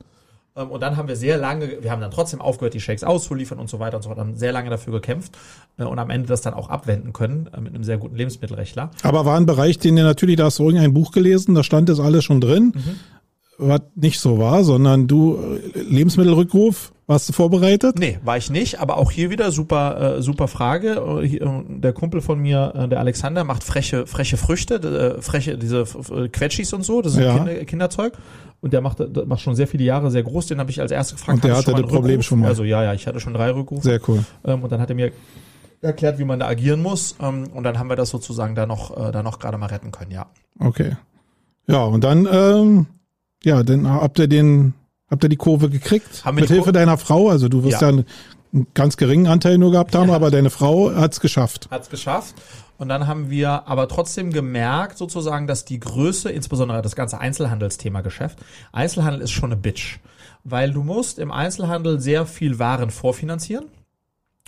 [0.56, 3.60] Ähm, und dann haben wir sehr lange, wir haben dann trotzdem aufgehört, die Shakes auszuliefern
[3.60, 5.38] und so weiter und so fort, haben sehr lange dafür gekämpft
[5.78, 8.92] äh, und am Ende das dann auch abwenden können äh, mit einem sehr guten Lebensmittelrechtler.
[9.04, 11.90] Aber war ein Bereich, den ihr natürlich, da hast du irgendein Buch gelesen, da stand
[11.90, 12.74] das alles schon drin.
[12.76, 12.96] Mhm
[13.58, 15.38] was nicht so war, sondern du
[15.74, 17.98] äh, Lebensmittelrückruf, warst du vorbereitet?
[18.00, 21.02] Nee, war ich nicht, aber auch hier wieder super äh, super Frage.
[21.70, 25.86] Der Kumpel von mir, der Alexander, macht freche freche Früchte, äh, freche diese
[26.32, 27.38] Quetschis und so, das ist ja.
[27.38, 28.14] Kinder, Kinderzeug
[28.66, 30.48] und der macht, der macht schon sehr viele Jahre sehr groß.
[30.48, 31.36] Den habe ich als erstes gefragt.
[31.36, 32.48] Und der hatte das Problem schon mal.
[32.48, 33.84] Also ja, ja, ich hatte schon drei Rückrufe.
[33.84, 34.26] Sehr cool.
[34.44, 35.12] Ähm, und dann hat er mir
[35.82, 37.16] erklärt, wie man da agieren muss.
[37.22, 39.92] Ähm, und dann haben wir das sozusagen da noch, äh, da noch gerade mal retten
[39.92, 40.26] können, ja.
[40.58, 40.98] Okay.
[41.68, 42.88] Ja, und dann, ähm,
[43.44, 44.74] ja, dann habt ihr den,
[45.12, 46.26] habt ihr die Kurve gekriegt?
[46.26, 48.04] Haben Mit Hilfe deiner Frau, also du wirst ja, ja
[48.52, 50.16] einen ganz geringen Anteil nur gehabt haben, ja.
[50.16, 51.68] aber deine Frau hat's geschafft.
[51.70, 52.34] Hat's geschafft.
[52.78, 58.02] Und dann haben wir aber trotzdem gemerkt, sozusagen, dass die Größe, insbesondere das ganze Einzelhandelsthema
[58.02, 58.40] Geschäft,
[58.72, 60.00] Einzelhandel ist schon eine Bitch.
[60.44, 63.66] Weil du musst im Einzelhandel sehr viel Waren vorfinanzieren.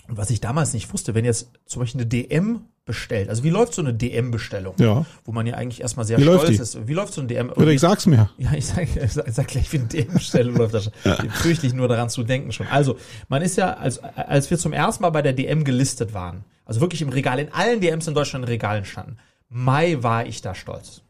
[0.08, 3.50] Und was ich damals nicht wusste, wenn jetzt zum Beispiel eine DM bestellt, also wie
[3.50, 4.74] läuft so eine DM-Bestellung?
[4.78, 5.06] Ja.
[5.24, 6.88] Wo man ja eigentlich erstmal sehr wie stolz ist.
[6.88, 7.50] Wie läuft so eine DM?
[7.50, 8.30] Oder ich sag's mir.
[8.38, 10.92] Ja, ich sag, ich sag, ich sag gleich, wie eine DM-Bestellung läuft das schon.
[11.04, 11.16] Ja.
[11.30, 12.66] Fürchte ich nur daran zu denken schon.
[12.66, 16.44] Also, man ist ja, als, als wir zum ersten Mal bei der DM gelistet waren,
[16.64, 19.18] also wirklich im Regal, in allen DMs in Deutschland in Regalen standen,
[19.50, 21.02] Mai war ich da stolz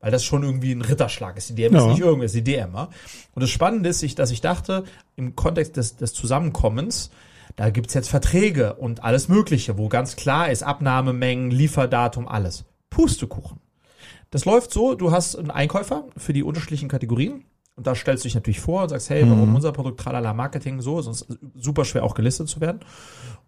[0.00, 1.48] weil das schon irgendwie ein Ritterschlag ist.
[1.48, 1.80] Die DM ja.
[1.80, 2.72] ist nicht irgendwas, die DM.
[2.72, 2.88] Ja?
[3.34, 4.84] Und das Spannende ist, dass ich dachte,
[5.16, 7.10] im Kontext des, des Zusammenkommens,
[7.58, 12.64] Da gibt's jetzt Verträge und alles Mögliche, wo ganz klar ist, Abnahmemengen, Lieferdatum, alles.
[12.88, 13.58] Pustekuchen.
[14.30, 18.28] Das läuft so, du hast einen Einkäufer für die unterschiedlichen Kategorien und da stellst du
[18.28, 19.56] dich natürlich vor und sagst, hey, warum mhm.
[19.56, 22.78] unser Produkt tralala Marketing so, sonst super schwer auch gelistet zu werden.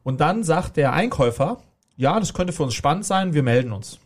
[0.02, 1.58] Und dann sagt der Einkäufer,
[1.96, 4.00] ja, das könnte für uns spannend sein, wir melden uns.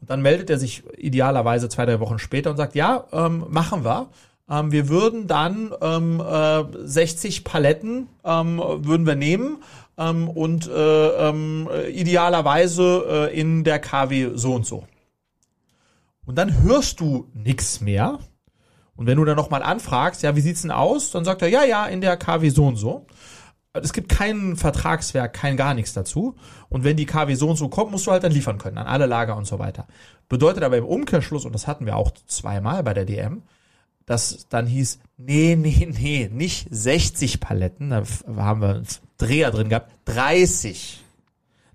[0.00, 3.84] Und dann meldet er sich idealerweise zwei, drei Wochen später und sagt, ja, ähm, machen
[3.84, 4.08] wir.
[4.52, 9.62] Ähm, wir würden dann ähm, äh, 60 Paletten ähm, würden wir nehmen
[9.96, 14.84] ähm, und äh, ähm, idealerweise äh, in der KW so und so.
[16.26, 18.18] Und dann hörst du nichts mehr.
[18.94, 21.10] Und wenn du dann nochmal anfragst, ja, wie sieht's denn aus?
[21.10, 23.06] Dann sagt er, ja, ja, in der KW so und so.
[23.72, 26.36] Es gibt kein Vertragswerk, kein gar nichts dazu.
[26.68, 28.86] Und wenn die KW so und so kommt, musst du halt dann liefern können an
[28.86, 29.86] alle Lager und so weiter.
[30.28, 33.42] Bedeutet aber im Umkehrschluss, und das hatten wir auch zweimal bei der DM,
[34.06, 38.02] dass dann hieß, nee, nee, nee, nicht 60 Paletten, da
[38.36, 38.86] haben wir einen
[39.18, 41.00] Dreher drin gehabt, 30.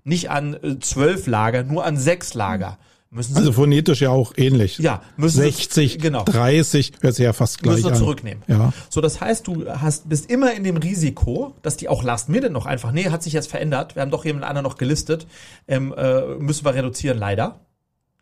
[0.04, 2.78] Nicht an äh, 12 Lager, nur an 6 Lager.
[3.10, 4.78] Müssen Sie, also phonetisch ja auch ähnlich.
[4.78, 6.24] Ja, müssen 60, Sie, genau.
[6.24, 7.96] 30, hört sich ja fast gleich müssen an.
[7.96, 8.42] zurücknehmen.
[8.48, 8.72] Ja.
[8.90, 12.50] So, das heißt, du hast, bist immer in dem Risiko, dass die auch last minute
[12.50, 15.26] noch einfach, nee, hat sich jetzt verändert, wir haben doch jemand anderen noch gelistet,
[15.68, 17.60] ähm, äh, müssen wir reduzieren, leider.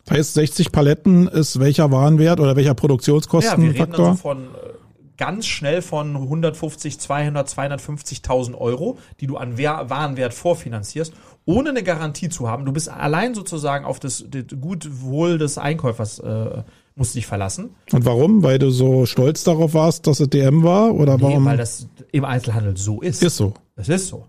[0.06, 3.66] Das heißt, 60 Paletten ist welcher Warenwert oder welcher Produktionskostenfaktor?
[3.66, 4.76] Ja, wir reden also von äh,
[5.16, 11.12] ganz schnell von 150, 200, 250.000 Euro, die du an Warenwert vorfinanzierst,
[11.44, 12.64] ohne eine Garantie zu haben.
[12.64, 16.62] Du bist allein sozusagen auf das, das Gutwohl des Einkäufers äh,
[16.94, 17.70] musst dich verlassen.
[17.92, 18.42] Und warum?
[18.42, 20.94] Weil du so stolz darauf warst, dass es DM war?
[20.94, 21.44] Oder nee, warum?
[21.44, 23.22] weil das im Einzelhandel so ist.
[23.22, 23.54] Ist so.
[23.74, 24.26] Das ist so.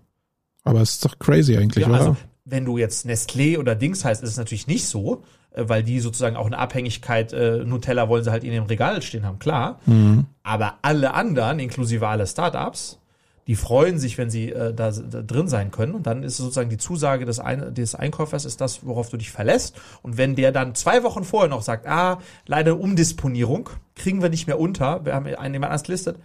[0.64, 1.98] Aber es ist doch crazy eigentlich, ja, oder?
[1.98, 5.22] Also, wenn du jetzt Nestlé oder Dings heißt, ist es natürlich nicht so.
[5.52, 9.02] Äh, weil die sozusagen auch eine Abhängigkeit, äh, Nutella wollen sie halt in dem Regal
[9.02, 9.80] stehen haben, klar.
[9.86, 10.26] Mhm.
[10.42, 13.00] Aber alle anderen, inklusive alle Startups,
[13.46, 15.94] die freuen sich, wenn sie äh, da, da drin sein können.
[15.94, 19.30] Und dann ist sozusagen die Zusage des, Ein des Einkäufers ist das, worauf du dich
[19.30, 19.80] verlässt.
[20.02, 24.46] Und wenn der dann zwei Wochen vorher noch sagt, ah, leider Umdisponierung, kriegen wir nicht
[24.46, 26.18] mehr unter, wir haben einen jemand anders gelistet,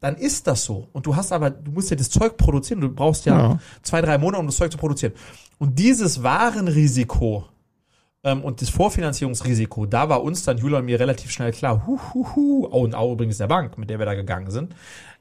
[0.00, 0.88] dann ist das so.
[0.92, 2.80] Und du hast aber, du musst ja das Zeug produzieren.
[2.80, 3.58] Du brauchst ja, ja.
[3.82, 5.12] zwei, drei Monate, um das Zeug zu produzieren.
[5.58, 7.44] Und dieses Warenrisiko,
[8.32, 12.26] und das Vorfinanzierungsrisiko, da war uns dann, Julia und mir relativ schnell klar, hu, hu,
[12.34, 14.74] hu, oh, und auch übrigens der Bank, mit der wir da gegangen sind,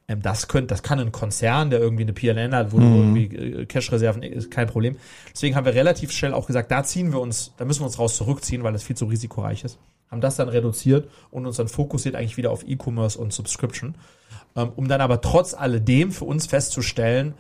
[0.08, 2.96] ähm, das könnte, das kann ein Konzern, der irgendwie eine PLN hat, wo mhm.
[2.96, 4.98] irgendwie äh, Cash-Reserven ist kein Problem.
[5.34, 8.00] Deswegen haben wir relativ schnell auch gesagt, da ziehen wir uns, da müssen wir uns
[8.00, 9.78] raus zurückziehen, weil das viel zu risikoreich ist.
[10.12, 13.96] Haben das dann reduziert und uns dann fokussiert eigentlich wieder auf E-Commerce und Subscription.
[14.56, 17.34] Ähm, um dann aber trotz alledem für uns festzustellen,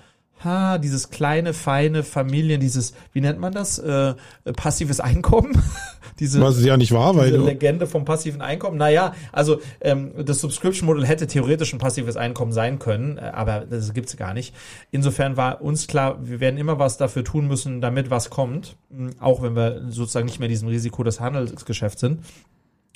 [0.44, 4.14] ha, dieses kleine, feine Familien, dieses, wie nennt man das, äh,
[4.56, 5.62] passives Einkommen?
[6.20, 8.78] diese, Was es ja nicht wahr, weil du Legende vom passiven Einkommen.
[8.78, 13.94] Naja, also ähm, das Subscription-Modell hätte theoretisch ein passives Einkommen sein können, äh, aber das
[13.94, 14.54] gibt's gar nicht.
[14.92, 18.76] Insofern war uns klar, wir werden immer was dafür tun müssen, damit was kommt,
[19.20, 22.20] auch wenn wir sozusagen nicht mehr diesem Risiko des Handelsgeschäfts sind.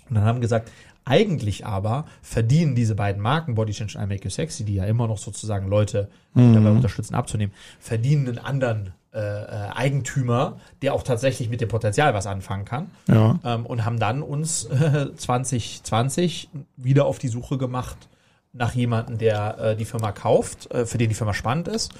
[0.09, 0.71] Und dann haben gesagt,
[1.07, 4.85] eigentlich aber verdienen diese beiden Marken, Body Change und I Make You Sexy, die ja
[4.85, 6.53] immer noch sozusagen Leute mhm.
[6.53, 12.13] dabei unterstützen abzunehmen, verdienen einen anderen äh, äh, Eigentümer, der auch tatsächlich mit dem Potenzial
[12.13, 12.91] was anfangen kann.
[13.07, 13.39] Ja.
[13.43, 18.09] Ähm, und haben dann uns äh, 2020 wieder auf die Suche gemacht
[18.53, 21.93] nach jemandem, der äh, die Firma kauft, äh, für den die Firma spannend ist.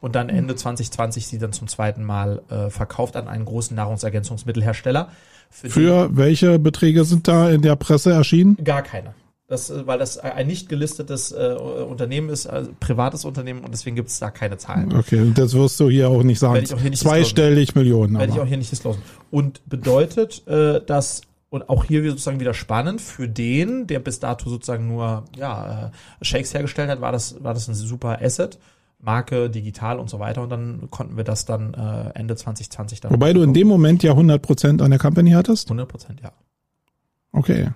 [0.00, 5.10] Und dann Ende 2020 sie dann zum zweiten Mal äh, verkauft an einen großen Nahrungsergänzungsmittelhersteller
[5.50, 8.56] für, Für welche Beträge sind da in der Presse erschienen?
[8.62, 9.14] Gar keine.
[9.48, 13.96] Das, äh, weil das ein nicht gelistetes äh, Unternehmen ist, also privates Unternehmen und deswegen
[13.96, 14.94] gibt es da keine Zahlen.
[14.96, 16.64] Okay, und das wirst du hier auch nicht sagen.
[16.72, 18.16] Auch nicht Zweistellig Millionen.
[18.16, 19.02] Werde ich auch hier nicht disclosen.
[19.32, 24.48] Und bedeutet, äh, dass und auch hier sozusagen wieder spannend für den, der bis dato
[24.48, 25.90] sozusagen nur ja,
[26.20, 28.56] äh, Shakes hergestellt hat, war das war das ein super Asset
[29.02, 30.42] Marke, digital und so weiter.
[30.42, 33.12] Und dann konnten wir das dann äh, Ende 2020 dann.
[33.12, 35.68] Wobei du in dem Moment ja 100 Prozent an der Company hattest?
[35.68, 36.32] 100 Prozent, ja.
[37.32, 37.70] Okay.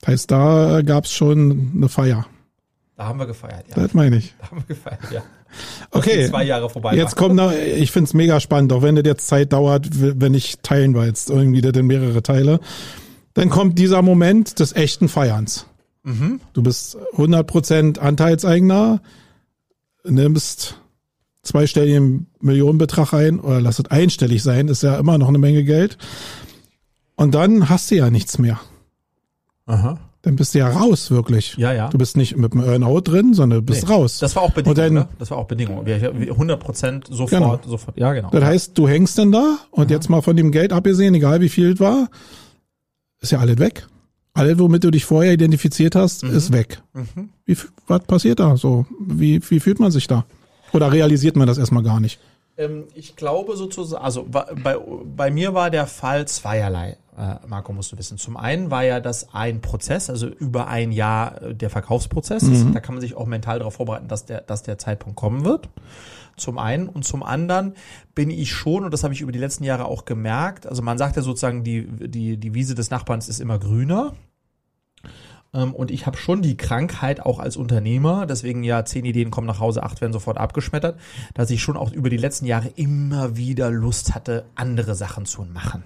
[0.00, 2.26] Das heißt, da gab's schon eine Feier.
[2.96, 3.74] Da haben wir gefeiert, ja.
[3.74, 4.34] Das meine ich.
[4.40, 5.22] Da haben wir gefeiert, ja.
[5.90, 6.28] Okay.
[6.28, 6.94] Zwei Jahre vorbei.
[6.94, 10.58] Jetzt kommt noch, ich find's mega spannend, auch wenn das jetzt Zeit dauert, wenn ich
[10.58, 12.60] teilen wir jetzt irgendwie das in mehrere Teile.
[13.32, 15.66] Dann kommt dieser Moment des echten Feierns.
[16.02, 16.40] Mhm.
[16.52, 19.00] Du bist 100% Anteilseigner
[20.08, 20.80] nimmst
[21.42, 25.96] zweistelligen Millionenbetrag ein oder lass es einstellig sein, ist ja immer noch eine Menge Geld.
[27.14, 28.60] Und dann hast du ja nichts mehr.
[29.66, 29.98] Aha.
[30.22, 31.56] Dann bist du ja raus, wirklich.
[31.56, 31.88] Ja, ja.
[31.88, 34.18] Du bist nicht mit dem Earnout drin, sondern bist nee, raus.
[34.18, 35.08] Das war auch Bedingung, dann, ne?
[35.20, 35.86] Das war auch Bedingung.
[35.86, 37.60] 100 Prozent sofort, genau.
[37.64, 37.96] sofort.
[37.96, 38.30] Ja, genau.
[38.30, 39.92] Das heißt, du hängst dann da und Aha.
[39.92, 42.08] jetzt mal von dem Geld abgesehen, egal wie viel es war,
[43.20, 43.86] ist ja alles weg.
[44.36, 46.36] Alles, womit du dich vorher identifiziert hast, mhm.
[46.36, 46.82] ist weg.
[46.92, 47.30] Mhm.
[47.46, 47.56] Wie,
[47.86, 48.86] was passiert da so?
[49.00, 50.24] Wie, wie fühlt man sich da?
[50.72, 52.20] Oder realisiert man das erstmal gar nicht?
[52.58, 54.76] Ähm, ich glaube sozusagen, also bei,
[55.16, 56.96] bei mir war der Fall zweierlei.
[57.16, 58.18] Äh, Marco, musst du wissen.
[58.18, 62.42] Zum einen war ja das ein Prozess, also über ein Jahr äh, der Verkaufsprozess.
[62.42, 62.74] Mhm.
[62.74, 65.68] Da kann man sich auch mental darauf vorbereiten, dass der, dass der Zeitpunkt kommen wird.
[66.36, 66.88] Zum einen.
[66.88, 67.74] Und zum anderen
[68.14, 70.98] bin ich schon, und das habe ich über die letzten Jahre auch gemerkt, also man
[70.98, 74.14] sagt ja sozusagen, die, die, die Wiese des Nachbarns ist immer grüner.
[75.54, 79.46] Ähm, und ich habe schon die Krankheit auch als Unternehmer, deswegen ja zehn Ideen kommen
[79.46, 80.98] nach Hause, acht werden sofort abgeschmettert,
[81.34, 85.42] dass ich schon auch über die letzten Jahre immer wieder Lust hatte, andere Sachen zu
[85.42, 85.84] machen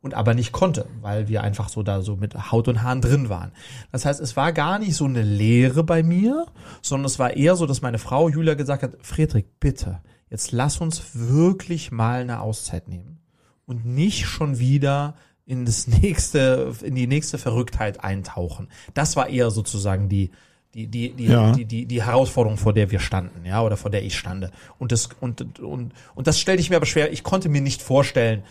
[0.00, 3.28] und aber nicht konnte, weil wir einfach so da so mit Haut und Haaren drin
[3.28, 3.52] waren.
[3.90, 6.46] Das heißt, es war gar nicht so eine Lehre bei mir,
[6.82, 10.78] sondern es war eher so, dass meine Frau Julia gesagt hat, Friedrich, bitte, jetzt lass
[10.78, 13.18] uns wirklich mal eine Auszeit nehmen
[13.66, 15.14] und nicht schon wieder
[15.46, 18.68] in das nächste, in die nächste Verrücktheit eintauchen.
[18.94, 20.30] Das war eher sozusagen die,
[20.74, 21.52] die, die, die, ja.
[21.52, 24.52] die, die, die Herausforderung, vor der wir standen, ja, oder vor der ich stande.
[24.78, 27.10] Und das, und, und, und das stellte ich mir aber schwer.
[27.12, 28.42] Ich konnte mir nicht vorstellen,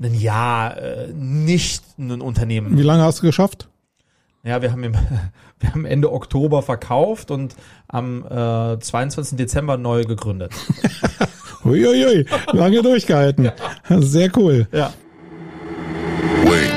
[0.00, 2.76] ein Jahr äh, nicht ein Unternehmen.
[2.76, 3.68] Wie lange hast du geschafft?
[4.42, 4.94] Ja, wir haben, im,
[5.60, 7.56] wir haben Ende Oktober verkauft und
[7.88, 9.36] am äh, 22.
[9.36, 10.52] Dezember neu gegründet.
[11.64, 13.46] Uiuiui, lange durchgehalten.
[13.88, 14.00] Ja.
[14.00, 14.68] Sehr cool.
[14.70, 14.92] Ja.
[16.44, 16.75] Wait.